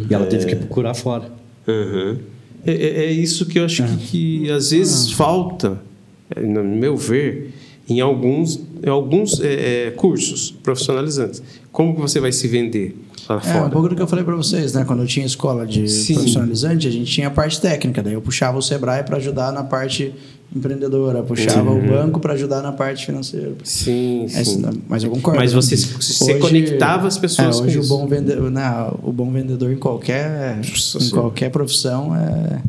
[0.10, 1.32] E ela teve que procurar fora.
[1.68, 2.18] Uhum.
[2.66, 5.89] É, é- é isso que eu acho que, que às vezes falta, é,
[6.38, 7.52] no meu ver,
[7.90, 11.42] em alguns, em alguns é, é, cursos profissionalizantes.
[11.72, 12.96] Como você vai se vender
[13.36, 13.66] lá É, fora?
[13.66, 14.84] um pouco do que eu falei para vocês, né?
[14.86, 16.14] Quando eu tinha escola de Sim.
[16.16, 19.64] profissionalizante, a gente tinha a parte técnica, daí eu puxava o Sebrae para ajudar na
[19.64, 20.14] parte
[20.56, 23.52] empreendedora, puxava o banco para ajudar na parte financeira.
[23.64, 24.64] Sim, É, sim.
[24.88, 25.40] mas eu concordo.
[25.40, 25.82] Mas você, né?
[26.00, 29.78] você conectava as pessoas é, com hoje o bom vendedor, né, o bom vendedor em
[29.78, 32.62] qualquer Nossa em qualquer profissão é,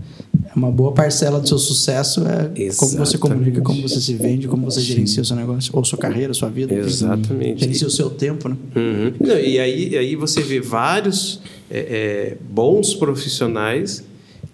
[0.45, 3.19] é uma boa parcela do seu sucesso é como você Exatamente.
[3.19, 6.51] comunica, como você se vende, como você gerencia o seu negócio ou sua carreira, sua
[6.51, 6.75] vida.
[6.75, 7.61] Exatamente.
[7.61, 8.57] gerencia o seu tempo, né?
[8.77, 9.13] Uhum.
[9.21, 14.05] Não, e aí, aí você vê vários é, é, bons profissionais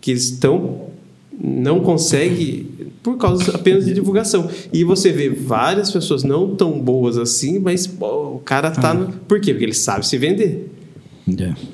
[0.00, 0.86] que estão
[1.38, 2.66] não conseguem
[3.02, 4.50] por causa apenas de divulgação.
[4.72, 9.12] E você vê várias pessoas não tão boas assim, mas pô, o cara tá no...
[9.12, 9.52] Por quê?
[9.52, 10.75] Porque ele sabe se vender.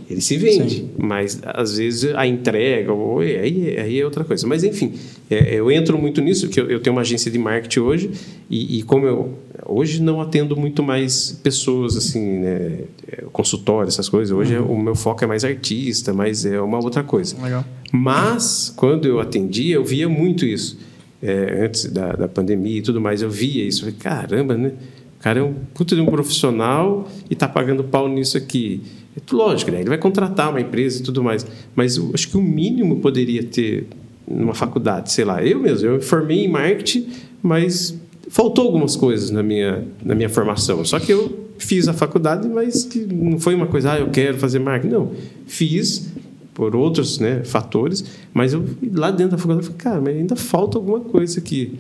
[0.09, 4.47] Ele se vende, mas às vezes a entrega, ou- aí, aí é outra coisa.
[4.47, 4.93] Mas enfim,
[5.31, 8.11] é, eu entro muito nisso, que eu, eu tenho uma agência de marketing hoje,
[8.49, 14.09] e, e como eu hoje não atendo muito mais pessoas, assim, né, é, consultório, essas
[14.09, 14.35] coisas.
[14.37, 17.37] Hoje é- o meu foco é mais artista, mas é uma outra coisa.
[17.43, 17.65] Legal.
[17.93, 20.79] Mas, quando eu atendia, eu via muito isso.
[21.23, 23.81] É, antes da, da pandemia e tudo mais, eu via isso.
[23.81, 24.73] Falei, caramba, né?
[25.21, 28.81] O cara é um puta de um profissional e está pagando pau nisso aqui.
[29.17, 29.81] É, lógico, né?
[29.81, 31.47] ele vai contratar uma empresa e tudo mais.
[31.75, 33.87] Mas acho que o mínimo poderia ter
[34.27, 35.45] numa faculdade, sei lá.
[35.45, 37.09] Eu mesmo, eu me formei em marketing,
[37.43, 37.95] mas
[38.29, 40.85] faltou algumas coisas na minha, na minha formação.
[40.85, 44.59] Só que eu fiz a faculdade, mas não foi uma coisa, ah, eu quero fazer
[44.59, 44.93] marketing.
[44.93, 45.13] Não,
[45.47, 46.11] fiz
[46.55, 50.37] por outros né, fatores, mas eu lá dentro da faculdade eu falei, cara, mas ainda
[50.37, 51.79] falta alguma coisa aqui.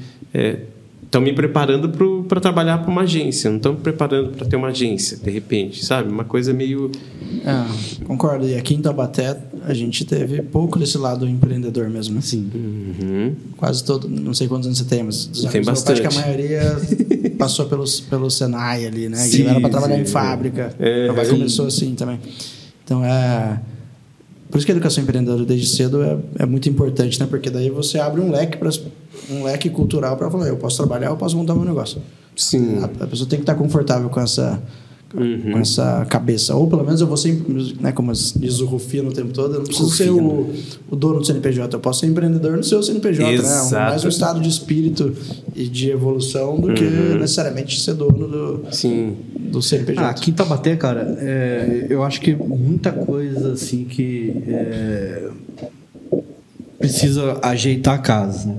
[1.12, 1.90] Estão me preparando
[2.26, 5.84] para trabalhar para uma agência, não estão me preparando para ter uma agência, de repente,
[5.84, 6.10] sabe?
[6.10, 6.90] Uma coisa meio.
[7.44, 8.48] É, concordo.
[8.48, 9.36] E aqui em Taubaté
[9.66, 12.22] a gente teve pouco desse lado empreendedor mesmo, né?
[12.22, 12.50] Sim.
[12.54, 13.34] Uhum.
[13.58, 16.00] Quase todo, não sei quantos anos você tem, mas dos Tem amigos, eu acho que
[16.00, 16.26] a bastante.
[16.26, 16.80] maioria
[17.36, 19.18] passou pelo, pelo Senai ali, né?
[19.18, 20.00] Sim, que era para trabalhar sim.
[20.00, 20.74] em fábrica.
[20.78, 21.32] É, pai sim.
[21.32, 22.20] começou assim também.
[22.82, 23.60] Então é
[24.53, 27.26] por isso que a educação empreendedora desde cedo é, é muito importante, né?
[27.28, 28.68] Porque daí você abre um leque para
[29.30, 32.03] um leque cultural para falar, eu posso trabalhar, eu posso montar meu negócio.
[32.36, 32.78] Sim.
[32.82, 34.62] A, a pessoa tem que estar confortável com essa
[35.12, 36.54] com essa cabeça.
[36.54, 37.40] Ou pelo menos eu vou ser,
[37.80, 40.50] né, como diz o Rufino o tempo todo, eu não preciso ser o,
[40.90, 43.34] o dono do CNPJ, eu posso ser empreendedor no seu CNPJ, né?
[43.34, 43.90] Exato.
[43.90, 45.14] Mais um estado de espírito
[45.54, 49.16] e de evolução do que necessariamente ser dono do, Sim.
[49.38, 50.02] do CNPJ.
[50.02, 55.28] Ah, aqui em Tabaté, cara, é, eu acho que muita coisa assim que é,
[56.78, 58.48] precisa ajeitar a casa.
[58.48, 58.56] Né?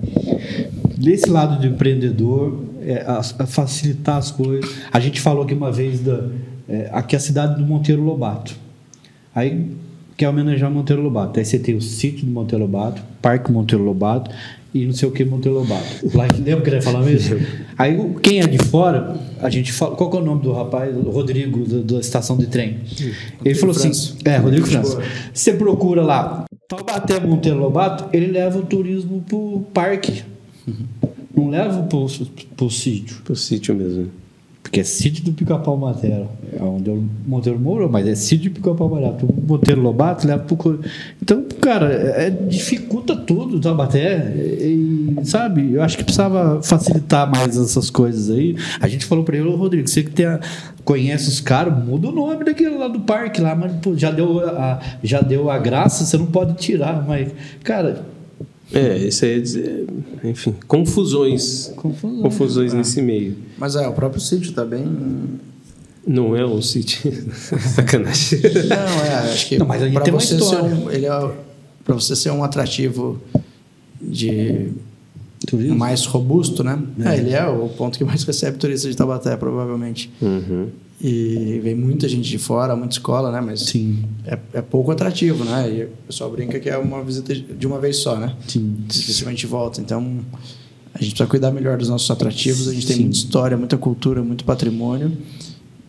[0.97, 4.69] Desse lado do empreendedor, é, a- a facilitar as coisas.
[4.91, 6.27] A gente falou aqui uma vez da
[6.67, 8.55] é, aqui é a cidade do Monteiro Lobato.
[9.35, 9.67] Aí
[10.15, 11.39] quer homenagear Monteiro Lobato.
[11.39, 14.31] Aí você tem o sítio do Monteiro Lobato, Parque Monteiro Lobato
[14.73, 15.83] e não sei o que Monteiro Lobato.
[16.13, 17.37] Lá, lembra que ele ia falar mesmo?
[17.77, 19.95] Aí quem é de fora, a gente fala.
[19.95, 20.95] Qual é o nome do rapaz?
[20.95, 22.77] O Rodrigo, da estação de trem.
[23.43, 24.15] Ele falou assim: França.
[24.25, 25.01] é, Rodrigo França.
[25.33, 30.23] Você procura lá, Taubaté Monteiro Lobato, ele leva o turismo pro parque.
[31.35, 32.05] Não leva pro,
[32.55, 33.17] pro sítio.
[33.23, 34.07] Pro sítio mesmo.
[34.61, 36.25] Porque é sítio do Pica-Pau Madeira.
[36.57, 39.17] É onde o Monteiro morou, mas é sítio do Pica-Pau Madeira.
[39.23, 40.79] O Monteiro Lobato leva pro...
[41.21, 44.33] Então, cara, é, dificulta tudo o Taubaté.
[44.35, 48.55] E, e, sabe, eu acho que precisava facilitar mais essas coisas aí.
[48.79, 50.39] A gente falou pra ele, ô Rodrigo, você que tem a-
[50.85, 54.39] conhece os caras, muda o nome daquele lá do parque lá, mas pô, já, deu
[54.47, 57.05] a, já deu a graça, você não pode tirar.
[57.05, 57.31] Mas,
[57.63, 58.05] cara,
[58.73, 59.85] É, isso aí é dizer,
[60.23, 61.71] enfim, confusões.
[61.75, 62.21] Confusões.
[62.21, 63.35] Confusões nesse meio.
[63.57, 64.85] Mas é, o próprio sítio tá bem.
[66.05, 66.99] Não é um sítio.
[67.75, 68.39] Sacanagem.
[68.67, 70.75] Não, é, acho que Não, mas para tem uma você ser história.
[70.75, 71.31] um, ele é
[71.85, 73.21] para você ser um atrativo
[74.01, 74.71] de
[75.45, 75.75] turismo.
[75.77, 76.81] mais robusto, né?
[77.05, 80.11] É, ele é o ponto que mais recebe turistas de Taubaté, provavelmente.
[80.21, 80.67] Uhum.
[81.03, 83.41] E vem muita gente de fora, muita escola, né?
[83.41, 85.69] Mas Sim, é, é pouco atrativo, né?
[85.69, 88.33] E o pessoal brinca que é uma visita de uma vez só, né?
[88.47, 88.73] sim.
[88.87, 89.81] Dificilmente volta.
[89.81, 90.19] Então,
[90.93, 92.69] a gente precisa cuidar melhor dos nossos atrativos.
[92.69, 93.01] A gente tem Sim.
[93.03, 95.11] muita história, muita cultura, muito patrimônio.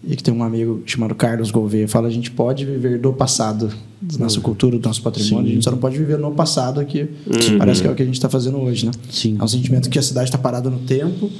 [0.02, 3.72] E que tem um amigo chamado Carlos Gouveia fala: a gente pode viver do passado,
[4.02, 5.46] da nossa cultura, do nosso patrimônio.
[5.46, 5.50] Sim.
[5.50, 7.08] A gente só não pode viver no passado, que
[7.56, 8.92] parece que é o que a gente está fazendo hoje, né?
[9.08, 9.36] Sim.
[9.38, 11.30] É um sentimento que a cidade está parada no tempo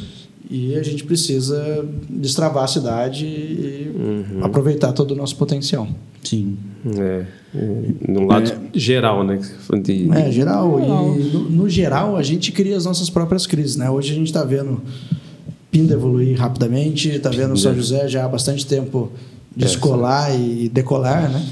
[0.51, 3.91] e a gente precisa destravar a cidade e
[4.43, 5.89] aproveitar todo o nosso potencial.
[6.23, 6.57] Sim.
[6.99, 7.25] É,
[7.55, 9.41] é, no lado geral, né?
[9.83, 10.81] De, É, geral.
[10.81, 13.89] E no, no geral, a gente cria as nossas próprias crises, né?
[13.91, 14.81] Hoje a gente está vendo
[15.71, 19.11] Pinda evoluir rapidamente, está vendo São José já há bastante tempo
[19.57, 21.47] descolar e decolar, né?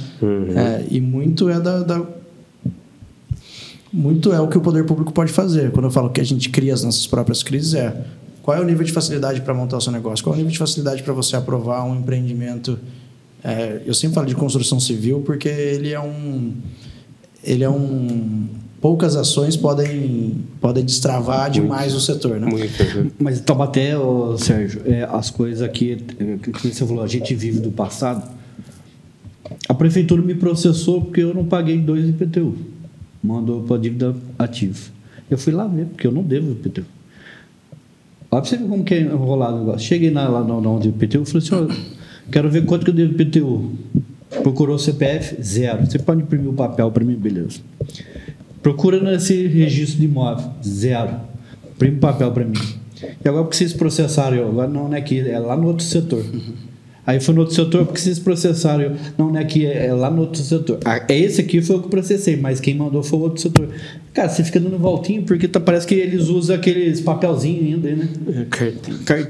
[0.54, 2.06] É, e muito é da, da-
[3.92, 5.70] muito é o que o poder público pode fazer.
[5.70, 7.94] Quando eu falo que a gente cria as nossas próprias crises, é
[8.42, 10.24] qual é o nível de facilidade para montar o seu negócio?
[10.24, 12.78] Qual é o nível de facilidade para você aprovar um empreendimento?
[13.42, 16.52] É, eu sempre falo de construção civil porque ele é um
[17.44, 18.48] ele é um
[18.80, 22.48] poucas ações podem podem destravar demais o setor, né?
[22.48, 23.10] Muito, né?
[23.18, 27.34] Mas Taubaté, ô, Sérgio, é, as coisas aqui, é, que que você falou, a gente
[27.34, 28.28] vive do passado.
[29.68, 32.56] A prefeitura me processou porque eu não paguei dois IPTU.
[33.22, 34.78] Mandou para dívida ativa.
[35.30, 36.84] Eu fui lá ver, porque eu não devo IPTU.
[38.32, 39.80] Olha para você ver como que é enrolado o negócio.
[39.86, 42.90] Cheguei lá, lá na- na onde o IPTU, falei assim, ó, quero ver quanto que
[42.90, 43.72] eu devo IPTU.
[44.42, 45.84] Procurou o CPF, zero.
[45.84, 47.60] Você pode imprimir o papel para mim, beleza.
[48.62, 51.16] Procura nesse registro de imóvel, zero.
[51.74, 52.56] Imprime o papel para mim.
[53.22, 54.48] E agora porque vocês processaram eu?
[54.48, 56.24] Agora não, não é aqui, é lá no outro setor.
[57.04, 58.96] Aí foi no outro setor, porque vocês processaram eu?
[59.18, 60.78] Não, não é aqui, é é lá no outro setor.
[60.84, 63.40] Ah, é esse aqui foi o que eu processei, mas quem mandou foi o outro
[63.42, 63.68] setor.
[64.14, 68.08] Cara, você fica dando voltinho, porque tá, parece que eles usam aqueles papelzinhos ainda, né?
[69.04, 69.26] Car-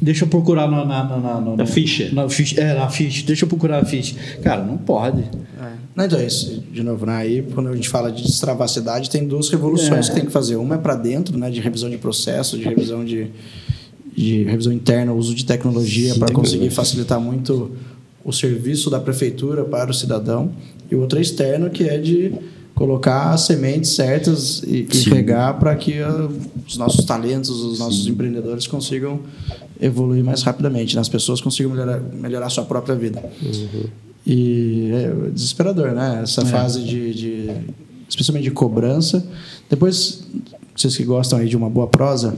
[0.00, 2.10] Deixa eu procurar na, na, na, na, na- Na ficha.
[2.12, 2.60] Na ficha.
[2.60, 3.24] É, na ficha.
[3.26, 4.16] Deixa eu procurar a ficha.
[4.42, 5.20] Cara, não pode.
[5.22, 5.72] É.
[5.94, 7.16] Não, então é isso, de novo, né?
[7.16, 10.08] Aí, quando a gente fala de destravar a cidade, tem duas revoluções É.
[10.10, 10.56] que tem que fazer.
[10.56, 11.48] Uma é para dentro, né?
[11.50, 13.28] De revisão de processo, de revisão de,
[14.16, 17.70] de revisão interna, uso de tecnologia para conseguir facilitar muito
[18.24, 20.50] o serviço da prefeitura para o cidadão.
[20.90, 22.32] E outra é externo, que é de
[22.74, 26.28] colocar as sementes certas e, e regar para que ah,
[26.66, 29.20] os nossos talentos, os nossos empreendedores consigam
[29.80, 31.00] evoluir mais rapidamente, né?
[31.00, 33.22] as pessoas consigam melhorar, melhorar a sua própria vida.
[34.26, 36.20] E é desesperador, né?
[36.22, 37.50] Essa fase de, de-
[38.08, 39.24] especialmente de cobrança.
[39.70, 40.24] Depois,
[40.76, 42.34] vocês que gostam aí de uma boa prosa,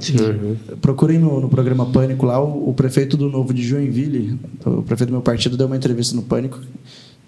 [0.80, 5.11] procurem no, no programa Pânico lá o, o prefeito do Novo de Joinville, o prefeito
[5.11, 6.61] do meu partido deu uma entrevista no Pânico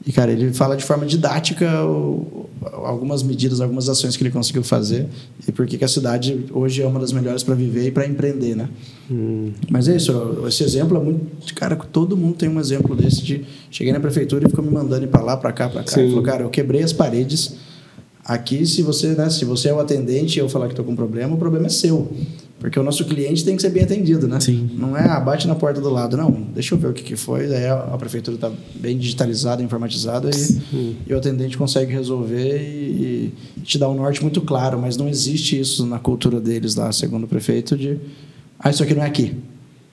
[0.07, 4.63] E, cara, ele fala de forma didática o, algumas medidas, algumas ações que ele conseguiu
[4.63, 5.07] fazer
[5.47, 8.57] e por que a cidade hoje é uma das melhores para viver e para empreender,
[8.57, 8.71] né?
[9.11, 9.53] Hum.
[9.69, 11.55] Mas é isso, esse exemplo é muito...
[11.55, 13.45] Cara, todo mundo tem um exemplo desse de...
[13.71, 15.93] Cheguei na prefeitura e ficou me mandando ir para lá, para cá, para cá.
[15.93, 16.01] Sim.
[16.01, 17.57] Ele falou, cara, eu quebrei as paredes
[18.25, 20.95] Aqui, se você, né, se você é o atendente e eu falar que estou com
[20.95, 22.11] problema, o problema é seu.
[22.61, 24.39] Porque o nosso cliente tem que ser bem atendido, né?
[24.39, 24.69] Sim.
[24.75, 26.15] Não é, ah, bate na porta do lado.
[26.15, 27.47] Não, deixa eu ver o que, que foi.
[27.47, 33.63] Daí a, prefeitura está bem digitalizada, informatizada e, e, o atendente consegue resolver e, e,
[33.63, 34.79] te dar um norte muito claro.
[34.79, 37.99] Mas não existe isso na cultura deles lá, segundo o prefeito, de...
[38.59, 39.35] Ah, isso aqui não é aqui.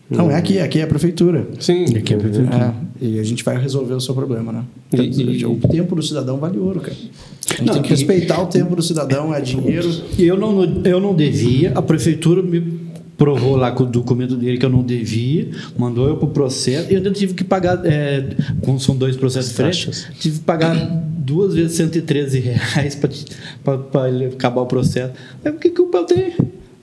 [0.09, 1.47] Não, é aqui, aqui é a prefeitura.
[1.61, 1.85] Sim.
[1.85, 2.75] Aqui é a prefeitura.
[3.01, 4.63] É, e a gente vai resolver o seu problema, né?
[4.91, 6.95] Então, e, o tempo do cidadão vale ouro, cara.
[6.95, 9.89] A gente não, tem que respeitar o tempo do cidadão, é dinheiro.
[10.17, 12.87] Eu não, eu não devia, a prefeitura me
[13.17, 16.91] provou lá com o documento dele que eu não devia, mandou eu para o processo,
[16.91, 20.75] e eu ainda tive que pagar, é, como são dois processos diferentes, tive que pagar
[21.17, 25.13] duas vezes 113 reais para acabar o processo.
[25.43, 26.33] Mas o que culpa eu tenho?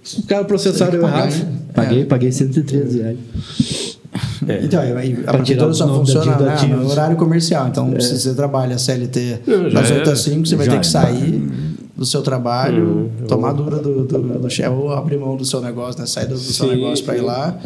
[0.05, 1.65] Os caras processaram eu errado.
[1.73, 2.05] Paguei, é.
[2.05, 3.19] paguei 113 reais.
[4.47, 4.65] É.
[4.65, 4.81] Então,
[5.27, 7.69] a prefeitura só funciona né, no horário comercial.
[7.69, 8.01] Então, é.
[8.01, 9.41] se você trabalha CLT
[9.73, 11.43] das 8 às 5, você vai ter que sair
[11.97, 15.61] do seu trabalho, hum, tomar dura do, do, do chefe, ou abrir mão do seu
[15.61, 16.07] negócio, né?
[16.07, 17.59] sair do, do seu negócio para ir lá.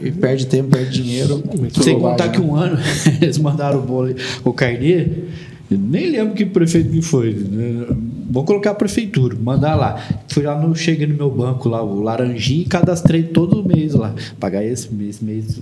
[0.00, 1.42] E perde tempo, perde dinheiro.
[1.82, 2.78] Sem contar que um ano
[3.20, 5.08] eles mandaram o bolo, o carnê.
[5.68, 7.34] Nem lembro que prefeito que foi.
[7.34, 7.86] Né?
[8.28, 10.02] Vou colocar a prefeitura, mandar lá.
[10.28, 14.14] Fui lá no, cheguei no meu banco lá, o Laranjinha, e cadastrei todo mês lá.
[14.38, 15.60] Pagar esse mês, mês,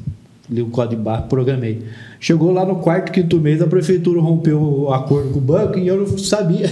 [0.50, 1.82] li o código de barra, programei.
[2.20, 5.86] Chegou lá no quarto, quinto mês, a prefeitura rompeu o acordo com o banco e
[5.86, 6.68] eu não sabia.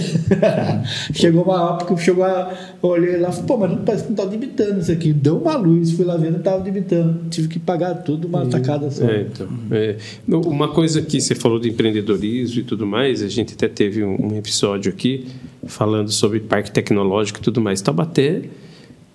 [1.13, 2.51] chegou uma porque chegou a,
[2.81, 5.11] olhei lá, pô, mas não parece que não tá debitando isso aqui.
[5.11, 7.29] Deu uma luz, fui lá vendo, estava debitando.
[7.29, 9.05] Tive que pagar tudo uma tacada só.
[9.05, 9.97] É, então, é.
[10.27, 14.33] Uma coisa que você falou de empreendedorismo e tudo mais, a gente até teve um,
[14.33, 15.27] um episódio aqui
[15.65, 17.81] falando sobre parque tecnológico e tudo mais.
[17.81, 18.43] Tabaté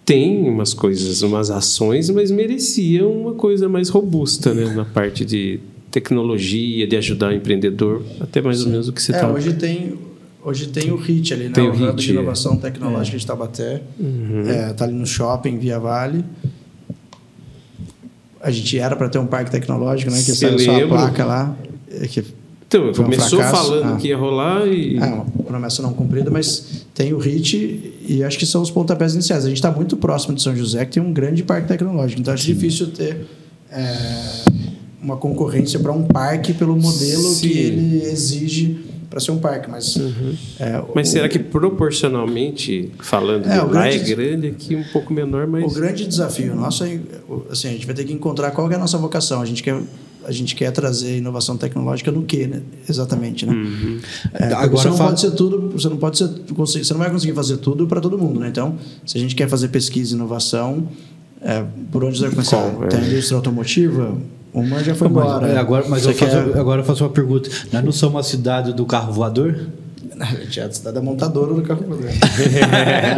[0.08, 5.60] tem umas coisas, umas ações, mas merecia uma coisa mais robusta, né, na parte de
[5.90, 9.26] tecnologia, de ajudar o empreendedor, até mais ou menos o que você está.
[9.26, 9.98] É, hoje tem
[10.42, 11.50] hoje tem o HIT ali, né?
[11.50, 12.56] Tem o, o Hub de Inovação é.
[12.56, 13.20] Tecnológica é.
[13.20, 13.82] de Tabaté.
[14.00, 14.48] Uhum.
[14.48, 16.24] É, tá ali no shopping Via Vale.
[18.40, 20.16] A gente era para ter um parque tecnológico, né?
[20.16, 21.54] Que saiu só a placa lá.
[21.90, 22.24] É que
[22.68, 23.96] então, começou um falando ah.
[23.96, 24.98] que ia rolar e.
[24.98, 29.14] É, uma promessa não cumprida, mas tem o HIT e acho que são os pontapés
[29.14, 29.44] iniciais.
[29.44, 32.20] A gente está muito próximo de São José, que tem um grande parque tecnológico.
[32.20, 32.52] Então, acho Sim.
[32.52, 33.26] difícil ter
[33.72, 34.44] é,
[35.02, 37.48] uma concorrência para um parque pelo modelo Sim.
[37.48, 40.34] que ele exige para ser um parque, mas uhum.
[40.60, 45.14] é, mas o, será que proporcionalmente falando é, lá grande, é grande aqui um pouco
[45.14, 47.00] menor, mas o grande desafio nosso é
[47.50, 49.40] assim a gente vai ter que encontrar qual é a nossa vocação.
[49.40, 49.80] A gente quer
[50.28, 52.60] a gente quer trazer inovação tecnológica no quê, né?
[52.86, 53.52] Exatamente, né?
[53.52, 53.98] Uhum.
[54.34, 55.08] É, Agora você não fala...
[55.08, 58.18] pode ser tudo, você não pode ser, você não vai conseguir fazer tudo para todo
[58.18, 58.48] mundo, né?
[58.48, 58.76] Então,
[59.06, 60.86] se a gente quer fazer pesquisa e inovação,
[61.40, 62.58] é, por onde você vai começar?
[62.58, 64.18] Qual, Tem a indústria automotiva,
[64.52, 65.46] uma já foi embora.
[65.46, 67.48] Mas, agora, mas eu faço, agora eu faço uma pergunta.
[67.72, 69.58] Nós não somos uma cidade do carro voador?
[70.20, 72.10] A gente é a cidade da montadora do carro voador.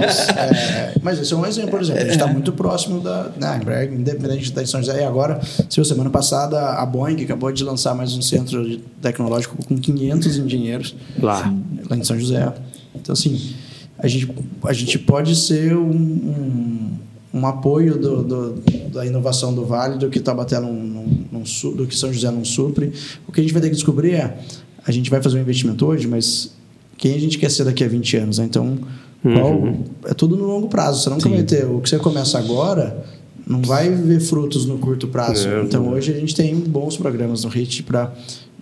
[0.01, 2.01] mas, é, mas esse é um exemplo, por exemplo.
[2.01, 5.01] A gente está muito próximo da né, Embraer, independente da São José.
[5.01, 9.77] E agora, se semana passada, a Boeing acabou de lançar mais um centro tecnológico com
[9.77, 11.53] 500 engenheiros lá,
[11.89, 12.53] lá em São José.
[12.95, 13.55] Então, assim,
[13.99, 14.31] a gente,
[14.65, 16.91] a gente pode ser um, um
[17.33, 18.55] um apoio do, do,
[18.93, 21.43] da inovação do Vale, do que Tabaté não, não, não,
[21.77, 22.93] do que São José não supre.
[23.27, 24.37] O que a gente vai ter que descobrir é,
[24.85, 26.53] a gente vai fazer um investimento hoje, mas
[27.01, 28.39] quem a gente quer ser daqui a 20 anos?
[28.39, 28.45] Né?
[28.45, 28.79] Então,
[29.25, 29.85] uhum.
[30.05, 31.03] é tudo no longo prazo.
[31.03, 33.05] Você não vai ter o que você começa agora
[33.47, 35.49] não vai ver frutos no curto prazo.
[35.49, 38.15] É, então, hoje a gente tem bons programas no RIT para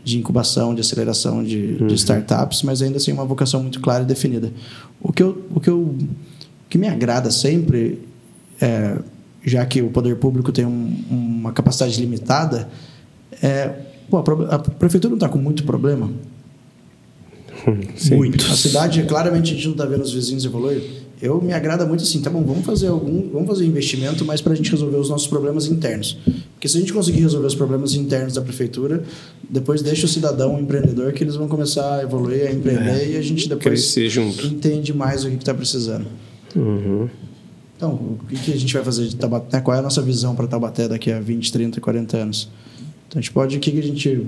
[0.03, 1.87] de incubação, de aceleração de, uhum.
[1.89, 4.51] de, startups, mas ainda assim uma vocação muito clara e definida.
[4.99, 7.99] O que eu, o que eu o que me agrada sempre
[8.61, 8.97] é,
[9.45, 12.69] já que o poder público tem um, uma capacidade limitada,
[13.43, 13.75] é,
[14.09, 16.11] pô, a prefeitura não está com muito problema.
[18.11, 18.45] Muito.
[18.47, 20.83] A cidade, claramente, a gente não está vendo os vizinhos evoluir.
[21.21, 24.53] Eu me agrada muito assim, tá bom, vamos fazer algum, vamos fazer investimento, mas para
[24.53, 26.17] a gente resolver os nossos problemas internos.
[26.55, 29.03] Porque se a gente conseguir resolver os problemas internos da prefeitura,
[29.51, 33.11] depois deixa o cidadão, o empreendedor, que eles vão começar a evoluir, a empreender é.
[33.11, 33.97] e a gente depois
[34.45, 36.07] entende mais o que está precisando.
[36.55, 37.09] Uhum.
[37.77, 39.61] Então, o que a gente vai fazer de Tabaté?
[39.61, 42.51] Qual é a nossa visão para Tabaté daqui a 20, 30, 40 anos?
[43.07, 43.57] Então, a gente pode...
[43.57, 44.27] O que a gente...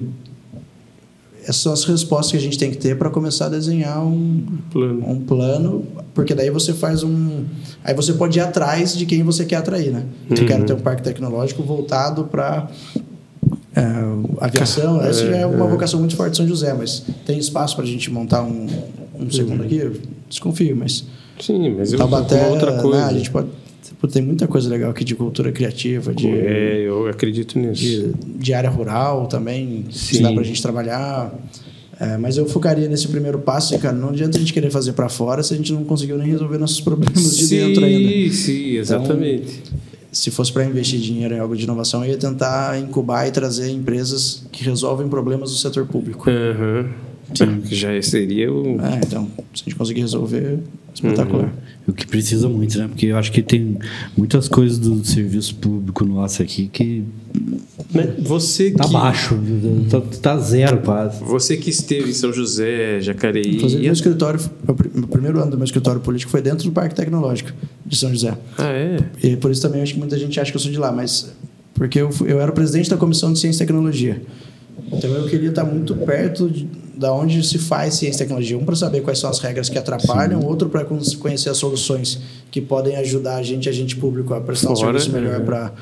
[1.50, 4.46] Essas são as respostas que a gente tem que ter para começar a desenhar um
[4.70, 5.10] plano.
[5.10, 5.84] um plano,
[6.14, 7.44] porque daí você faz um...
[7.82, 10.04] Aí você pode ir atrás de quem você quer atrair, né?
[10.30, 10.36] Uhum.
[10.36, 12.70] Eu quero ter um parque tecnológico voltado para
[13.74, 13.82] É,
[14.40, 17.84] aviação, essa já é uma vocação muito forte de São José, mas tem espaço para
[17.84, 18.68] a gente montar um,
[19.18, 19.76] um segundo aqui?
[19.76, 19.96] Eu
[20.28, 21.04] desconfio, mas.
[21.40, 22.98] Sim, mas eu Taubaté, outra coisa.
[22.98, 23.48] né, a gente pode.
[24.08, 27.82] Tem muita coisa legal aqui de cultura criativa, de, É, eu acredito nisso.
[27.82, 30.22] de, de área rural também, que Sim.
[30.22, 31.32] dá pra gente trabalhar.
[32.00, 34.94] É, mas eu focaria nesse primeiro passo, e, cara, não adianta a gente querer fazer
[34.94, 38.08] para fora se a gente não conseguiu nem resolver nossos problemas de dentro ainda.
[38.08, 39.62] Sim, sim, exatamente.
[40.10, 43.70] Se fosse para investir dinheiro em algo de inovação, eu ia tentar incubar e trazer
[43.70, 46.24] empresas que resolvem problemas do setor público.
[46.28, 46.86] Ah,
[47.68, 48.80] que Já seria o.
[48.80, 50.58] É, então, se a gente conseguir resolver,
[50.94, 51.52] espetacular.
[51.90, 52.88] O que precisa muito, né?
[52.88, 53.76] Porque eu acho que tem
[54.16, 57.04] muitas coisas do serviço público nosso aqui que
[57.94, 59.38] Né, Você tá que, baixo,
[59.90, 61.22] tá, tá zero quase.
[61.24, 63.56] Você que esteve em São José, Jacareí.
[63.56, 66.94] Inclusive, e- meu escritório, o primeiro ano do meu escritório político foi dentro do Parque
[66.94, 67.52] Tecnológico
[67.84, 68.36] de São José.
[68.58, 68.96] Ah, é?
[69.22, 71.32] E por isso também acho que muita gente acha que eu sou de lá, mas
[71.74, 74.22] porque eu, eu era o presidente da comissão de ciência e tecnologia.
[74.92, 76.66] Então eu queria estar muito perto de,
[77.00, 78.58] da onde se faz ciência e tecnologia.
[78.58, 82.20] Um para saber quais são as regras que atrapalham, outro para conhecer as soluções
[82.50, 85.40] que podem ajudar a gente, agente público, a prestar um Fora, serviço melhor é.
[85.40, 85.72] para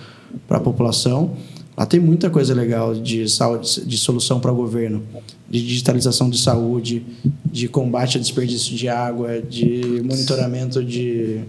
[0.51, 1.33] a população.
[1.77, 5.03] Lá tem muita coisa legal de saúde, de solução para o governo,
[5.51, 7.05] de digitalização de saúde,
[7.45, 11.41] de combate a desperdício de água, de monitoramento de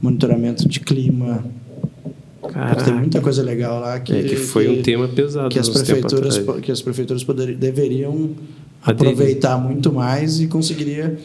[0.00, 1.44] monitoramento de clima.
[2.48, 2.84] Caraca.
[2.84, 6.40] Tem muita coisa legal lá que, É que foi um tema pesado que as prefeituras
[6.62, 8.30] que as prefeituras poderiam, deveriam.
[8.82, 11.18] Aproveitar muito mais e conseguiria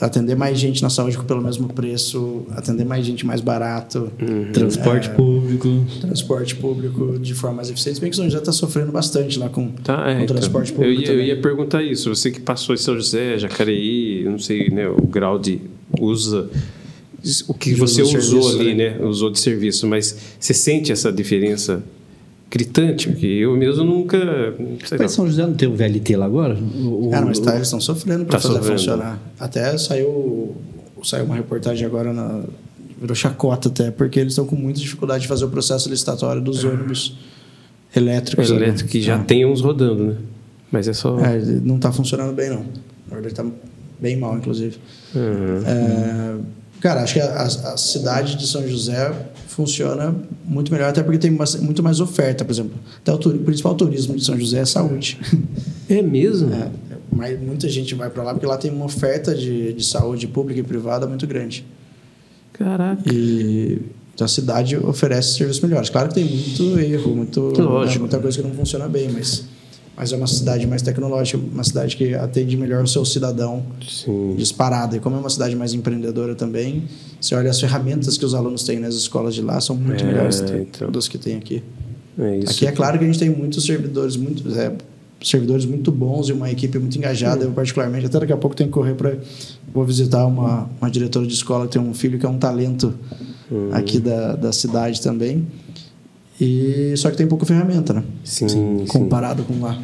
[0.00, 4.50] atender mais gente na saúde pelo mesmo preço, atender mais gente mais barato, Uhum.
[4.52, 5.68] Transporte público.
[6.00, 8.00] transporte público de forma mais eficiente.
[8.00, 10.36] Bem que São José está sofrendo bastante lá com, Tá, é, com então.
[10.36, 12.12] transporte eu, público ia, eu ia perguntar isso.
[12.12, 15.60] Você que passou em São José, Jacareí, eu não sei né, o grau de
[16.00, 16.50] usa
[17.48, 18.90] o que De você usou serviço, ali, né?
[18.98, 19.04] né?
[19.04, 21.82] Usou de serviço, mas você sente essa diferença
[22.50, 23.08] gritante?
[23.08, 24.18] Porque eu mesmo nunca.
[24.86, 25.04] Sei lá.
[25.04, 26.54] Mas São José não tem o VLT lá agora?
[26.54, 28.78] O- Cara, mas tá, eles estão sofrendo para Tá fazer sofrendo.
[28.78, 29.18] funcionar.
[29.38, 30.56] Até saiu,
[31.04, 32.42] saiu uma reportagem agora na
[33.00, 36.64] virou chacota até, porque eles estão com muita dificuldade de fazer o processo licitatório dos
[36.64, 37.16] ônibus
[37.94, 38.50] elétricos.
[38.50, 38.56] né?
[38.56, 39.18] elétrico que já É.
[39.18, 40.14] tem uns rodando, né?
[40.70, 41.18] Mas é só.
[41.20, 42.64] É, não está funcionando bem, não.
[43.08, 43.44] Na verdade, está
[44.00, 44.76] bem mal, inclusive.
[45.14, 45.62] Uhum.
[45.64, 46.34] É,
[46.80, 49.12] cara, acho que a, a cidade de São José
[49.48, 50.14] funciona
[50.44, 52.72] muito melhor, até porque tem bastante- muito mais oferta, por exemplo.
[53.00, 55.18] Até o, turi- o principal turismo de São José é saúde.
[55.88, 56.52] É mesmo?
[56.54, 56.68] É,
[57.10, 60.60] mas muita gente vai para lá porque lá tem uma oferta de, de saúde pública
[60.60, 61.64] e privada muito grande.
[62.52, 63.02] Caraca.
[63.12, 63.80] E
[64.14, 65.88] então a cidade oferece serviços melhores.
[65.90, 67.94] Claro que tem muito erro, muito, Lógico.
[67.94, 69.44] né, muita coisa que não funciona bem, mas,
[69.98, 74.34] mas é uma cidade mais tecnológica, uma cidade que atende melhor o seu cidadão Sim.
[74.36, 74.96] disparada.
[74.96, 76.84] E como é uma cidade mais empreendedora também,
[77.20, 80.06] você olha as ferramentas que os alunos têm nas escolas de lá, são muito É,
[80.06, 80.90] melhores então.
[80.90, 81.62] das que tem aqui.
[82.18, 82.52] É isso.
[82.52, 84.72] Aqui é claro que a gente tem muitos servidores, muito, é,
[85.22, 87.44] servidores muito bons e uma equipe muito engajada.
[87.44, 89.16] Eu, particularmente, até daqui a pouco tenho que correr para.
[89.74, 92.94] Vou visitar uma, uma diretora de escola que tem um filho que é um talento
[93.50, 93.70] Uhum.
[93.72, 95.46] aqui da, da cidade também.
[96.40, 98.02] E só que tem pouca ferramenta, né?
[98.22, 98.84] Sim, sim.
[98.88, 99.78] Comparado com lá.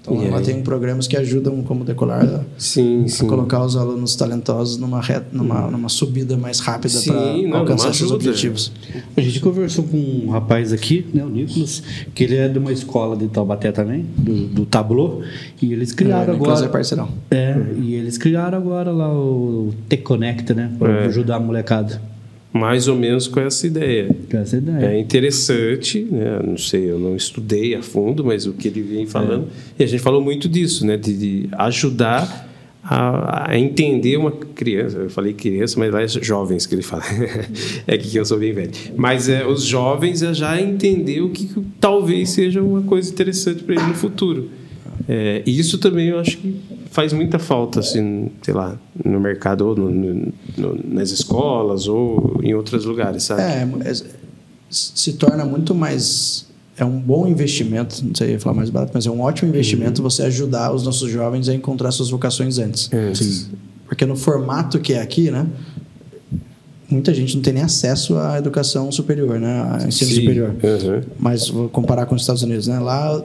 [0.00, 0.44] Então, E lá aí?
[0.44, 3.26] tem programas que ajudam como decolar a, Sim, a sim.
[3.26, 8.10] colocar os alunos talentosos numa, reta, numa, numa subida mais rápida Sim, para alcançar seus
[8.10, 8.70] objetivos.
[9.16, 11.82] A gente conversou com um rapaz aqui, né, o Nicolas,
[12.14, 15.22] que ele é de uma escola de Taubaté também, do, do Tablô,
[15.62, 16.64] e eles criaram É, agora.
[16.66, 17.08] é parceirão.
[17.30, 20.70] É, e eles criaram agora lá o T-Connect, né?
[20.78, 21.06] Para É.
[21.06, 22.02] ajudar a molecada.
[22.54, 24.14] Mais ou menos com essa ideia.
[24.30, 24.92] Com essa ideia.
[24.92, 26.38] É interessante, né?
[26.40, 29.48] não sei, eu não estudei a fundo, mas o que ele vem falando.
[29.76, 30.96] E a gente falou muito disso, né?
[30.96, 32.48] de, de ajudar
[32.80, 34.98] a, a entender uma criança.
[34.98, 37.02] Eu falei criança, mas lá é jovens que ele fala.
[37.88, 38.70] é que eu sou bem velho.
[38.94, 43.64] Mas é, os jovens a já entender o que, que talvez seja uma coisa interessante
[43.64, 44.48] para ele no futuro.
[45.08, 46.54] É, e isso também eu acho que
[46.94, 52.38] faz muita falta, assim, sei lá, no mercado, ou no- no- no- nas escolas, ou
[52.40, 53.42] em outros lugares, sabe?
[53.42, 53.92] É, é,
[54.70, 56.46] se torna muito mais.
[56.76, 60.22] É um bom investimento, não sei falar mais barato, mas é um ótimo investimento você
[60.22, 62.88] ajudar os nossos jovens a encontrar suas vocações antes.
[62.92, 63.12] É.
[63.86, 65.46] Porque no formato que é aqui, né?
[66.88, 69.62] Muita gente não tem nem acesso à educação superior, né?
[69.72, 70.20] A ensino Sim.
[70.20, 70.50] superior.
[70.50, 71.00] Uhum.
[71.18, 72.78] Mas vou comparar com os Estados Unidos, né?
[72.78, 73.20] Lá,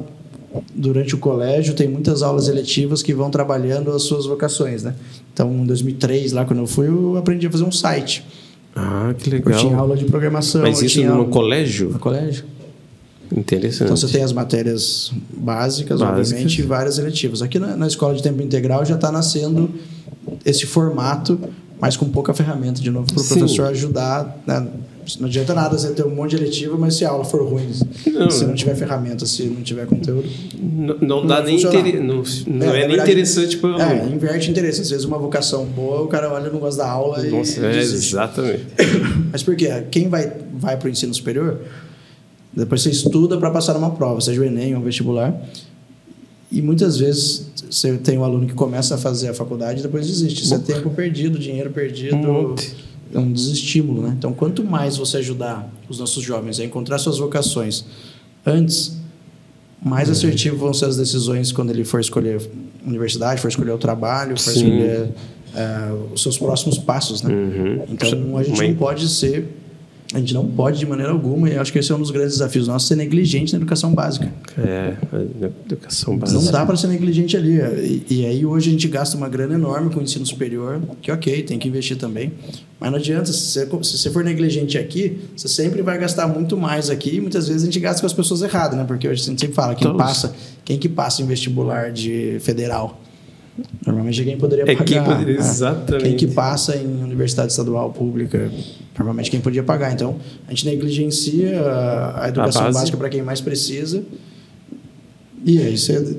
[0.73, 4.95] durante o colégio, tem muitas aulas eletivas que vão trabalhando as suas vocações, né?
[5.33, 8.25] Então, em 2003, lá quando eu fui, eu aprendi a fazer um site.
[8.75, 9.79] Ah, que Eu tinha legal.
[9.81, 10.61] aula de programação.
[10.61, 11.89] Mas isso no aula- colégio?
[11.89, 12.45] No colégio.
[13.35, 13.83] Interessante.
[13.83, 16.01] Então, você tem as matérias básicas, Básicas.
[16.31, 17.41] obviamente, e várias eletivas.
[17.43, 19.69] Aqui na, na escola de tempo integral já está nascendo
[20.43, 21.39] esse formato,
[21.79, 24.67] mas com pouca ferramenta, de novo, para o professor ajudar, né?
[25.17, 27.71] Não adianta nada você ter um monte de eletiva, mas se a aula for ruim,
[28.07, 28.29] Não.
[28.29, 30.27] se não tiver ferramenta, se não tiver conteúdo.
[30.57, 32.01] Não, não dá nem inter...
[32.03, 34.81] não, não É, é, nem verdade, interessante para o É, inverte interesse.
[34.81, 37.77] Às vezes uma vocação boa, o cara olha, não gosta da aula Nossa, e é,
[37.79, 38.65] exatamente.
[39.31, 39.67] Mas por quê?
[39.89, 41.59] Quem vai, vai para o ensino superior,
[42.53, 45.39] depois você estuda para passar numa prova, seja o Enem ou o vestibular,
[46.51, 50.07] e muitas vezes você tem um aluno que começa a fazer a faculdade e depois
[50.07, 50.43] desiste.
[50.43, 52.88] Isso é tempo perdido, dinheiro perdido, Um monte.
[53.13, 54.03] É um desestímulo.
[54.03, 54.15] Né?
[54.17, 57.85] Então, quanto mais você ajudar os nossos jovens a encontrar suas vocações
[58.45, 58.97] antes,
[59.83, 62.41] mais assertivo vão ser as decisões quando ele for escolher
[62.85, 64.59] universidade, for escolher o trabalho, for Sim.
[64.59, 65.09] escolher
[65.55, 67.21] eh, os seus próximos passos.
[67.21, 67.33] Né?
[67.33, 67.85] Uhum.
[67.89, 69.47] Então a gente Uma- não pode ser,
[70.13, 72.33] a gente não pode de maneira alguma, e acho que esse é um dos grandes
[72.33, 74.31] desafios nossos, ser negligente na educação básica.
[74.57, 74.93] É,
[75.69, 76.41] educação básica.
[76.41, 77.59] Não dá para ser negligente ali.
[77.59, 81.11] E, e aí hoje a gente gasta uma grana enorme com o ensino superior, que
[81.11, 82.31] ok, tem que investir também.
[82.79, 86.57] Mas não adianta, se você, se você for negligente aqui, você sempre vai gastar muito
[86.57, 88.85] mais aqui, e muitas vezes a gente gasta com as pessoas erradas, né?
[88.87, 90.01] Porque hoje a gente sempre fala, quem Todos.
[90.01, 90.33] passa,
[90.65, 92.99] quem que passa em vestibular de federal?
[93.85, 94.85] Normalmente é quem poderia É pagar.
[94.85, 95.39] quem poderia- né?
[95.39, 96.03] exatamente.
[96.05, 98.49] Quem que passa em universidade estadual pública,
[98.99, 99.91] normalmente quem podia pagar.
[99.93, 102.77] Então, a gente negligencia a- a educação base.
[102.77, 104.03] básica para quem mais precisa.
[105.45, 106.17] E aí você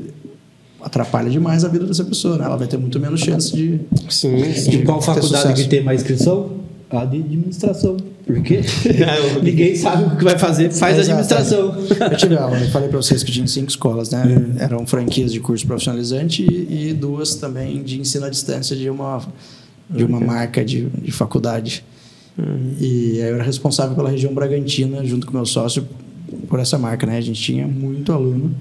[0.83, 2.45] atrapalha demais a vida dessa pessoa, né?
[2.47, 3.81] Ela vai ter muito menos chance de.
[4.09, 4.83] Sim, sim.
[4.85, 6.59] qual ter faculdade que tem mais inscrição?
[6.89, 7.97] A de administração.
[8.27, 8.61] Porque
[9.43, 11.21] ninguém sabe o que vai fazer, faz Exato.
[11.21, 11.75] administração.
[12.11, 14.25] Eu tive aula, eu falei para vocês que tinha cinco escolas, né?
[14.59, 19.21] Eram franquias de curso profissionalizante e, e duas também de ensino à distância de uma,
[19.89, 21.85] de uma marca de, de faculdade.
[22.81, 25.87] E aí eu era responsável pela região Bragantina, junto com meu sócio,
[26.49, 27.19] por essa marca, né?
[27.19, 28.55] A gente tinha muito aluno.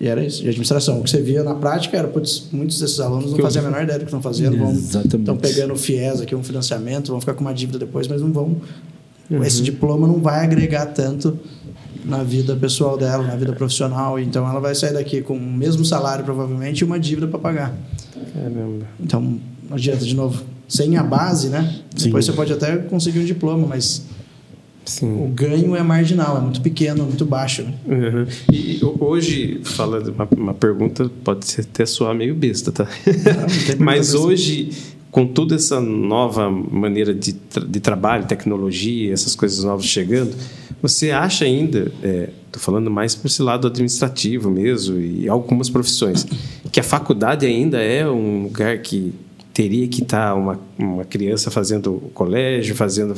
[0.00, 1.00] E era isso, de administração.
[1.00, 3.84] O que você via na prática era, putz, muitos desses alunos não faziam a menor
[3.84, 4.58] ideia do que estão fazendo.
[4.58, 8.20] Vão, estão pegando o FIES aqui, um financiamento, vão ficar com uma dívida depois, mas
[8.20, 8.56] não vão.
[9.30, 9.42] Uhum.
[9.42, 11.38] Esse diploma não vai agregar tanto
[12.04, 14.18] na vida pessoal dela, na vida profissional.
[14.18, 17.74] Então ela vai sair daqui com o mesmo salário, provavelmente, e uma dívida para pagar.
[18.34, 18.86] Caramba.
[19.00, 21.80] Então, não adianta, de novo, sem a base, né?
[21.96, 22.06] Sim.
[22.06, 24.04] Depois você pode até conseguir um diploma, mas
[24.86, 25.32] o Sim.
[25.34, 27.62] ganho é marginal, é muito pequeno, muito baixo.
[27.62, 27.74] Né?
[27.86, 28.26] Uhum.
[28.52, 32.86] E hoje, falando uma, uma pergunta, pode ser até soar meio besta, tá?
[33.04, 34.70] pergunta Mas hoje,
[35.10, 40.34] com toda essa nova maneira de, tra- de trabalho, tecnologia, essas coisas novas chegando,
[40.82, 41.90] você acha ainda,
[42.46, 46.26] estou falando mais por esse lado administrativo mesmo, e algumas profissões,
[46.70, 49.14] que a faculdade ainda é um lugar que
[49.54, 53.14] teria que estar uma, uma criança fazendo o colégio, fazendo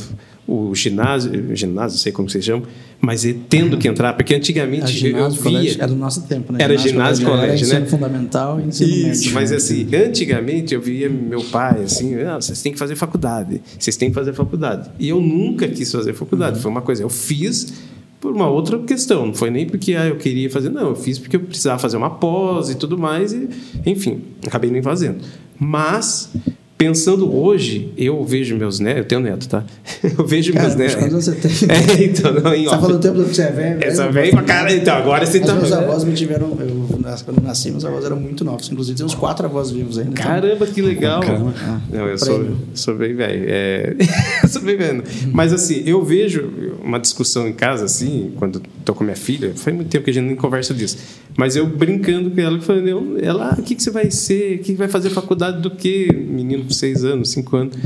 [0.46, 2.64] o ginásio, ginásio, não sei como se chama,
[3.00, 5.52] mas é tendo que entrar, porque antigamente eu- ginásio, eu via...
[5.52, 6.58] colégio, era do nosso tempo, né?
[6.62, 7.86] Era ginásio, colégio, era ensino né?
[7.86, 9.32] fundamental e ensino Isso, médio.
[9.34, 13.96] mas assim, antigamente eu via meu pai assim, ah, vocês têm que fazer faculdade, vocês
[13.96, 14.90] têm que fazer faculdade.
[14.98, 17.72] E eu nunca quis fazer faculdade, foi uma coisa, eu fiz
[18.20, 21.18] por uma outra questão, não foi nem porque ah, eu queria fazer, não, eu fiz
[21.18, 23.48] porque eu precisava fazer uma pós e tudo mais, e,
[23.84, 25.24] enfim, acabei nem fazendo.
[25.58, 26.32] Mas,
[26.78, 29.64] pensando hoje, eu vejo meus netos, eu tenho neto, tá?
[30.18, 30.94] Eu vejo Cara, meus netos.
[30.96, 31.50] quantos anos você tem?
[31.70, 33.78] É, então, não, em Você tá falando o tempo do que você é velho?
[33.84, 34.26] Essa velho?
[34.26, 35.54] vem pra cara, então, agora você tá.
[35.54, 36.56] meus avós me tiveram.
[36.60, 38.70] Eu, nas- quando eu nasci, meus avós eram muito novos.
[38.70, 40.12] Inclusive, tem uns quatro avós vivos ainda.
[40.12, 41.20] Caramba, que legal.
[41.24, 43.44] Ah, Não, eu sou, sou bem velho.
[43.48, 43.96] É...
[44.48, 45.02] sou bem velho.
[45.32, 49.74] Mas assim, eu vejo uma discussão em casa, assim, quando estou com minha filha, faz
[49.74, 50.98] muito tempo que a gente nem conversa disso.
[51.36, 54.56] Mas eu brincando com ela, falando, ela, ah, o que, que você vai ser?
[54.56, 56.08] O que vai fazer faculdade do quê?
[56.12, 57.76] Menino com seis anos, cinco anos.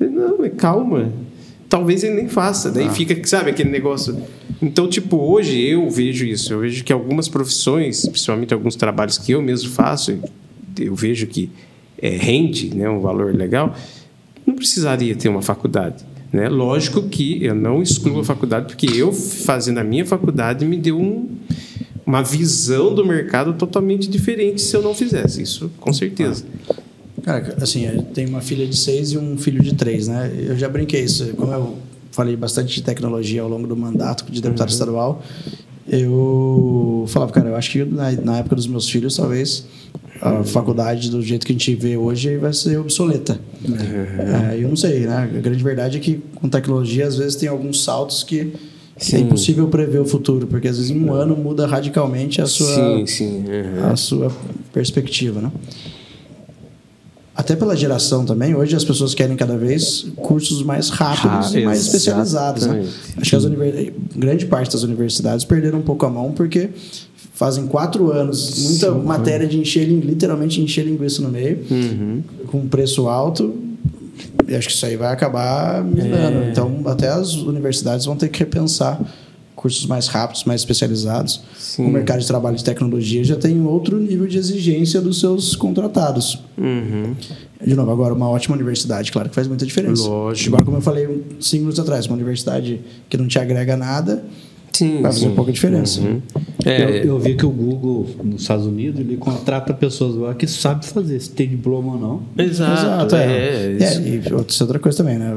[0.00, 1.12] Eu não, mas calma.
[1.68, 2.70] Talvez ele nem faça.
[2.70, 4.16] Daí fica, sabe, aquele negócio.
[4.60, 6.52] Então, tipo, hoje eu vejo isso.
[6.52, 10.18] Eu vejo que algumas profissões, principalmente alguns trabalhos que eu mesmo faço,
[10.78, 11.50] eu vejo que
[12.00, 13.76] é, rende né, um valor legal,
[14.46, 16.04] não precisaria ter uma faculdade.
[16.32, 16.48] Né?
[16.48, 20.98] Lógico que eu não excluo a faculdade, porque eu, fazendo a minha faculdade, me deu
[20.98, 21.28] um,
[22.08, 25.42] uma visão do mercado totalmente diferente se eu não fizesse.
[25.42, 26.42] Isso, com certeza.
[27.22, 30.32] Cara, assim, eu tenho uma filha de seis e um filho de três, né?
[30.34, 31.26] Eu já brinquei isso.
[31.34, 31.76] Como eu
[32.10, 35.22] falei bastante de tecnologia ao longo do mandato de deputado estadual,
[35.86, 39.66] eu falava, cara, eu acho que na, na época dos meus filhos, talvez
[40.22, 43.38] a faculdade do jeito que a gente vê hoje vai ser obsoleta.
[44.50, 45.14] É, eu não sei, né?
[45.14, 48.54] A grande verdade é que com tecnologia, às vezes, tem alguns saltos que
[49.00, 49.20] é Sim.
[49.20, 53.06] impossível prever o futuro, porque às vezes em um ano muda radicalmente a sua, Sim,
[53.06, 53.44] sim.
[53.46, 53.90] uhum.
[53.92, 54.32] a sua
[54.72, 55.52] perspectiva, né?
[57.34, 61.86] Até pela geração também, hoje as pessoas querem cada vez cursos mais rápidos e mais
[61.86, 62.66] especializados.
[62.66, 62.84] Né?
[63.16, 63.92] Acho que as univers...
[64.16, 66.70] grande parte das universidades perderam um pouco a mão porque
[67.34, 72.22] fazem quatro anos, muita matéria de encher, literalmente encher linguiça no meio, Uhum.
[72.48, 73.54] com preço alto.
[74.48, 76.38] Eu acho que isso aí vai acabar minando.
[76.44, 76.50] É.
[76.50, 79.00] Então, até as universidades vão ter que repensar
[79.54, 81.42] cursos mais rápidos, mais especializados.
[81.58, 81.86] Sim.
[81.86, 86.42] O mercado de trabalho de tecnologia já tem outro nível de exigência dos seus contratados.
[86.56, 87.14] Uhum.
[87.64, 90.08] De novo, agora, uma ótima universidade, claro que faz muita diferença.
[90.08, 90.50] Lógico.
[90.50, 94.24] Agora, como eu falei cinco minutos atrás, uma universidade que não te agrega nada,
[94.78, 95.34] Sim, vai fazer sim.
[95.34, 96.00] pouca diferença.
[96.00, 96.20] Uhum.
[96.64, 100.46] Eu, É, eu vi que o Google, nos Estados Unidos, ele contrata pessoas lá que
[100.46, 102.44] sabem fazer, se tem diploma ou não.
[102.44, 103.14] exato.
[103.16, 103.24] é.
[103.24, 104.00] é, É, isso.
[104.02, 105.36] e outra- isso é outra coisa também, né?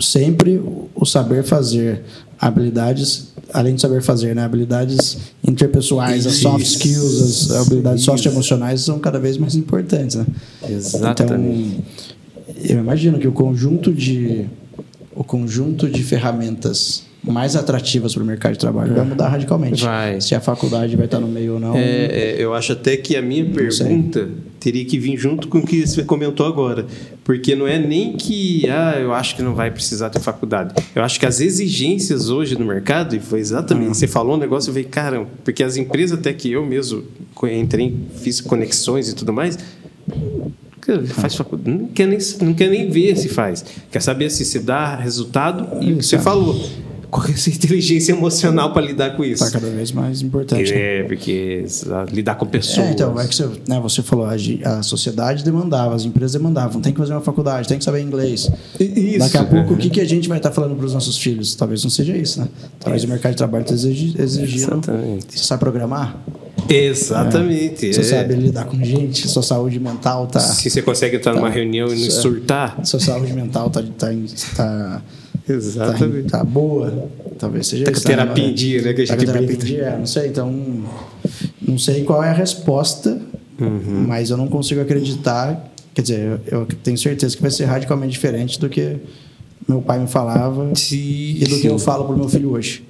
[0.00, 0.60] Sempre
[0.94, 2.02] o saber fazer,
[2.38, 4.44] habilidades, além de saber fazer, né?
[4.44, 6.76] Habilidades interpessoais, as soft Isso.
[6.76, 8.10] skills, as habilidades Isso.
[8.12, 10.24] socioemocionais são cada vez mais importantes, né?
[10.68, 11.80] Exatamente.
[12.48, 14.46] Então, eu imagino que o conjunto de
[15.14, 19.82] o conjunto de ferramentas mais atrativas para o mercado de trabalho vai mudar radicalmente.
[19.82, 20.20] Vai.
[20.20, 21.76] Se a faculdade vai estar no meio ou não.
[21.76, 23.86] É, é, eu acho até que a minha sei.
[23.86, 24.28] pergunta
[24.60, 26.86] teria que vir junto com o que você comentou agora.
[27.24, 30.74] Porque não é nem que ah, eu acho que não vai precisar ter faculdade.
[30.94, 34.70] Eu acho que as exigências hoje no mercado, e foi exatamente, você falou um negócio,
[34.70, 37.04] eu falei, caramba, porque as empresas, até que eu mesmo
[37.52, 39.58] entrei, fiz conexões e tudo mais,
[41.08, 43.64] faz faculdade, não quer, nem, não quer nem ver se faz.
[43.90, 46.58] Quer saber se se dá resultado e o que você falou.
[47.28, 49.42] É essa inteligência emocional para lidar com isso?
[49.42, 50.70] Está cada vez mais importante.
[50.72, 50.98] né?
[50.98, 52.86] É, porque ah, lidar com pessoas.
[52.86, 56.92] É, então, é que você, né, você falou, a, sociedade demandava, as empresas demandavam, tem
[56.92, 58.50] que fazer uma faculdade, tem que saber inglês.
[58.78, 59.76] Isso, Daqui a pouco, é.
[59.76, 61.54] o que, que a gente vai estar falando para os nossos filhos?
[61.54, 62.48] Talvez não seja isso, né?
[62.78, 64.72] Talvez o mercado de trabalho está exigi- exigindo.
[64.72, 65.38] Exatamente.
[65.38, 66.16] Você sabe programar?
[66.68, 67.92] Exatamente.
[67.92, 68.04] Você é.
[68.04, 69.26] sabe lidar com gente?
[69.28, 70.40] Sua saúde mental tá.
[70.40, 72.10] Se você consegue entrar numa reunião e não é.
[72.10, 72.78] surtar.
[72.84, 74.08] Sua saúde mental tá, tá,
[74.56, 75.02] tá,
[75.48, 76.28] Exatamente.
[76.30, 77.08] tá, tá boa.
[77.38, 78.04] Talvez seja Tá isso.
[78.04, 79.64] terapia em dia, né, que a Tá gente terapia brinca.
[79.66, 80.28] dia, é, não sei.
[80.28, 80.84] Então,
[81.62, 83.20] não sei qual é a resposta,
[83.60, 84.04] Uhum.
[84.06, 85.70] mas eu não consigo acreditar.
[85.94, 88.96] Quer dizer, eu, eu tenho certeza que vai ser radicalmente diferente do que
[89.66, 90.96] meu pai me falava Sim,
[91.40, 92.84] e do que eu falo pro meu filho hoje.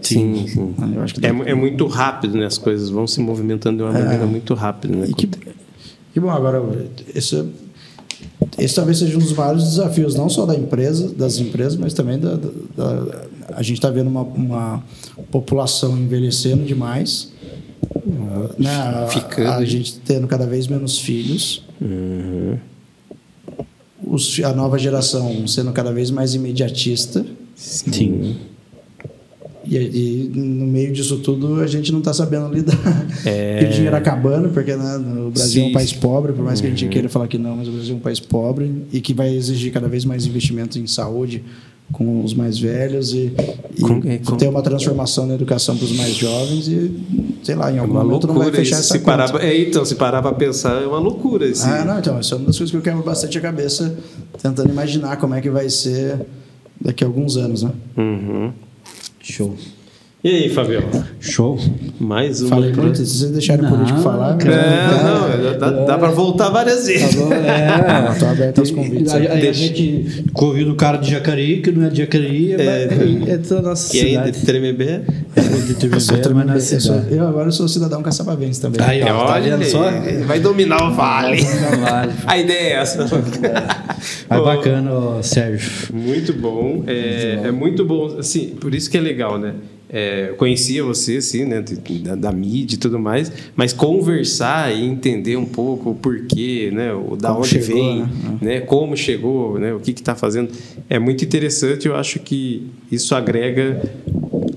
[0.00, 0.74] Sim, sim.
[0.96, 2.46] Eu acho que É, é muito rápido, né?
[2.46, 5.06] As coisas vão se movimentando de uma maneira muito rápida, né?
[5.06, 5.10] É.
[5.10, 6.62] E que, que bom, agora,
[7.14, 7.44] esse,
[8.58, 12.18] esse talvez seja um dos maiores desafios, não só da empresa, das empresas, mas também
[12.18, 12.36] da.
[12.36, 14.84] da- da- a gente está vendo uma, uma
[15.30, 17.32] população envelhecendo demais,
[18.58, 18.70] né?
[18.70, 19.50] A, Ficando.
[19.50, 22.56] a gente tendo cada vez menos filhos, Uhum.
[24.06, 27.24] os, a nova geração sendo cada vez mais imediatista.
[27.56, 28.36] Sim.
[29.70, 32.76] E, e no meio disso tudo a gente não está sabendo lidar.
[33.24, 33.62] É.
[33.62, 34.96] E o dinheiro acabando, porque né,
[35.26, 35.72] o Brasil é um Sim.
[35.74, 37.96] país pobre, por mais que a gente queira falar que não, mas o Brasil é
[37.96, 41.44] um país pobre e que vai exigir cada vez mais investimento em saúde
[41.92, 43.32] com os mais velhos e,
[43.76, 46.90] e Com- é, com- ter uma transformação na educação para os mais jovens e,
[47.42, 48.92] sei lá, em É algum uma momento não vai fechar isso.
[48.92, 51.46] essa Se parar, é, então, se parar para pensar, é uma loucura.
[51.46, 51.66] Esse...
[51.66, 53.96] Ah, não, então, isso é uma das coisas que eu quebro bastante a cabeça,
[54.40, 56.20] tentando imaginar como é que vai ser
[56.80, 57.70] daqui a alguns anos, né?
[57.96, 58.52] Uhum.
[59.30, 59.79] Show.
[60.22, 60.82] E aí, Fabião?
[61.18, 61.58] Show.
[61.98, 62.50] Mais uma.
[62.50, 64.54] Falei muito, se vocês deixarem o Não, político falar, cara.
[64.54, 67.16] É, não, dá, dá para voltar várias vezes.
[67.16, 69.14] É, Tô aberto aos convites.
[69.14, 69.54] Aí, aí a Deixa.
[69.60, 73.62] gente convida o cara de Jacareí, que não é de Jacareí, é, é, é da
[73.62, 74.30] nossa E aí, cidade.
[74.40, 75.00] de Tremembé?
[75.36, 75.74] É de
[76.22, 77.14] Tremembé, eu, sou- cidade.
[77.16, 78.78] eu agora sou cidadão caçapavense também.
[78.86, 79.90] Aí, ó, tá Olha, só?
[80.26, 81.40] vai dominar o vale.
[81.80, 82.12] Vale.
[82.26, 83.06] A ideia é essa.
[84.28, 85.70] Mas Ô, bacana, ó, Sérgio.
[85.94, 86.84] Muito bom.
[86.86, 89.54] É, é muito bom, assim, por isso que é legal, né?
[89.92, 91.64] É, conhecia você, assim, né,
[92.02, 96.92] da, da mídia e tudo mais, mas conversar e entender um pouco o porquê, né,
[96.92, 98.08] o, da Como onde chegou, vem, né?
[98.40, 98.60] né?
[98.60, 100.52] como chegou, né, o que está fazendo,
[100.88, 101.88] é muito interessante.
[101.88, 103.82] Eu acho que isso agrega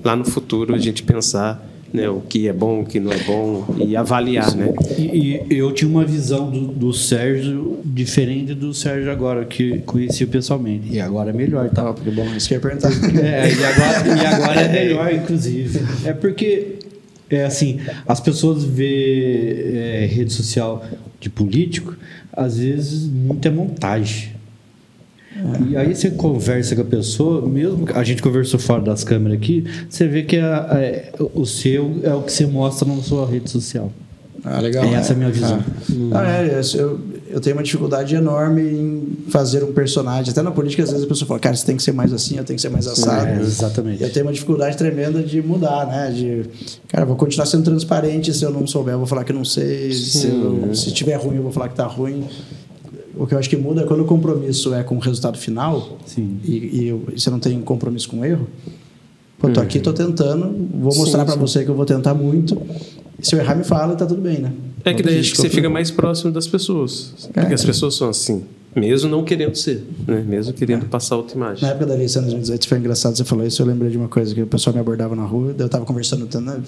[0.04, 3.18] lá no futuro a gente pensar, né, o que é bom, o que não é
[3.18, 4.74] bom e avaliar, né?
[4.98, 10.26] E, e eu tinha uma visão do, do Sérgio diferente do Sérgio agora, que conheci
[10.26, 10.88] pessoalmente.
[10.90, 11.92] E agora é melhor, tá?
[11.92, 12.90] Porque bom, isso que eu ia perguntar.
[13.24, 15.80] É, e agora, e agora é melhor, inclusive.
[16.04, 16.80] É porque,
[17.30, 17.78] é assim,
[18.08, 20.84] as pessoas vê é, rede social
[21.20, 21.94] de político,
[22.32, 24.33] às vezes muita montagem.
[25.68, 29.38] E aí você conversa com a pessoa, mesmo que a gente conversou fora das câmeras
[29.38, 30.58] aqui, você vê que a-
[31.18, 33.90] a- o seu é o que você mostra na sua rede social.
[34.46, 34.84] Ah, legal.
[34.84, 35.58] Essa é a minha visão.
[36.12, 40.30] Ah, é, eu, eu tenho uma dificuldade enorme em fazer um personagem.
[40.30, 42.36] Até na política, às vezes a pessoa fala, cara, você tem que ser mais assim,
[42.36, 43.26] eu tenho que ser mais assado.
[43.26, 44.02] É, exatamente.
[44.02, 46.10] Eu tenho uma dificuldade tremenda de mudar, né?
[46.14, 46.42] De,
[46.88, 48.34] cara, vou continuar sendo transparente.
[48.34, 49.90] Se eu não souber, eu vou falar que não sei.
[49.94, 52.24] Se, eu, se tiver ruim, eu vou falar que tá ruim.
[53.16, 55.98] O que eu acho que muda é quando o compromisso é com o resultado final
[56.06, 56.38] Sim.
[56.44, 56.52] e,
[56.82, 58.46] e eu- e você não tem compromisso com o erro.
[59.38, 60.46] Pô, tô aqui, tô tentando,
[60.80, 62.60] vou mostrar para você que eu vou tentar muito.
[63.20, 64.52] E se eu errar, me fala e tá tudo bem, né?
[64.84, 67.12] É que daí acho que você fica mais próximo das pessoas.
[67.32, 67.54] Porque É.
[67.54, 68.42] as pessoas são assim.
[68.74, 70.24] Mesmo não querendo ser, né?
[70.26, 71.62] mesmo querendo passar outra imagem.
[71.62, 74.08] Na época da eleição de 2018 foi engraçado, você falou isso, eu lembrei de uma
[74.08, 76.62] coisa, que o pessoal me abordava na rua, eu estava conversando, tentando, né,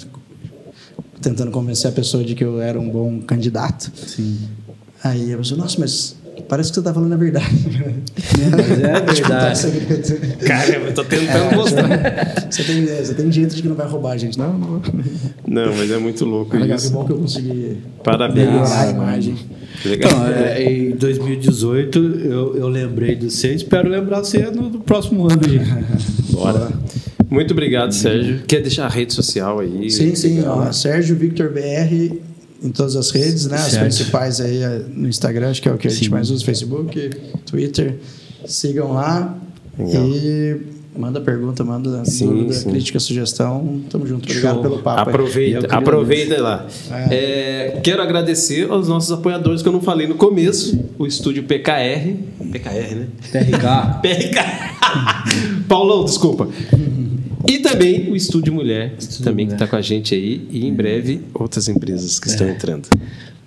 [1.20, 3.90] tentando convencer a pessoa de que eu era um bom candidato.
[4.07, 4.38] Sim.
[5.03, 7.47] Aí a pessoa, nossa, mas parece que você está falando a verdade.
[8.14, 10.37] Mas é verdade.
[10.47, 12.49] Caramba, eu tô tentando mostrar.
[12.51, 14.39] você, tem, você tem jeito de que não vai roubar a gente.
[14.39, 14.82] Não, não.
[15.47, 16.93] Não, mas é muito louco Legal, que isso.
[16.93, 18.49] bom que eu consegui Parabéns.
[18.49, 19.37] melhorar a imagem.
[19.84, 20.11] Legal.
[20.11, 25.30] Então, é, em 2018 eu, eu lembrei de você, espero lembrar você no, no próximo
[25.30, 25.61] ano aí.
[26.32, 26.70] Bora.
[27.28, 28.41] Muito obrigado, Sérgio.
[28.47, 29.91] Quer deixar a rede social aí?
[29.91, 30.43] Sim, sim.
[30.47, 32.16] Ó, Sérgio Victor BR
[32.66, 33.56] em todas as redes, né?
[33.56, 33.82] As Certo.
[33.84, 36.10] principais aí é, no Instagram, acho que é o que a gente Sim.
[36.10, 37.10] mais usa, Facebook,
[37.46, 37.96] Twitter.
[38.46, 39.36] Sigam lá
[39.78, 40.06] Legal.
[40.06, 40.56] e
[40.96, 42.70] manda pergunta, manda Sim, dúvida, sim.
[42.70, 43.80] crítica, sugestão.
[43.90, 44.24] Tamo junto.
[44.28, 44.62] Obrigado Show.
[44.62, 45.10] pelo papo.
[45.10, 46.66] Aproveita, queria- aproveita lá.
[47.10, 52.14] É, quero agradecer aos nossos apoiadores que eu não falei no começo, o estúdio PKR,
[52.52, 53.06] PKR, né?
[53.32, 54.00] TRK.
[54.02, 54.40] PK.
[55.68, 56.48] Paulão, desculpa.
[57.49, 59.55] E também o Estúdio Mulher, também que Mulher.
[59.55, 62.89] está com a gente aí, e em breve outras empresas que estão entrando.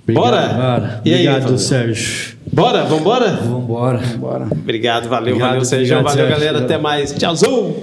[0.04, 0.48] Obrigado, Bora?
[0.54, 1.02] Bora.
[1.06, 1.58] E aí, Obrigado?
[1.60, 2.38] Sérgio.
[2.52, 3.32] Bora, vambora?
[3.38, 4.00] Vambora.
[4.18, 4.46] Bora.
[4.52, 5.98] Obrigado, valeu, Obrigado, valeu, Sérgio.
[5.98, 6.46] obrigado, Valeu, Sérgio.
[6.48, 6.66] galera.
[6.66, 7.14] Até mais.
[7.14, 7.76] Tchauzão!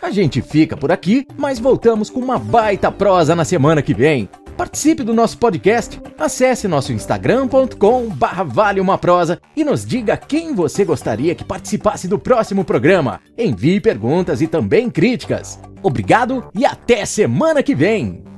[0.00, 4.28] A gente fica por aqui, mas voltamos com uma baita prosa na semana que vem.
[4.58, 8.08] Participe do nosso podcast, acesse nosso instagram.com
[8.48, 13.20] vale uma prosa e nos diga quem você gostaria que participasse do próximo programa.
[13.38, 15.60] Envie perguntas e também críticas.
[15.80, 18.37] Obrigado e até semana que vem!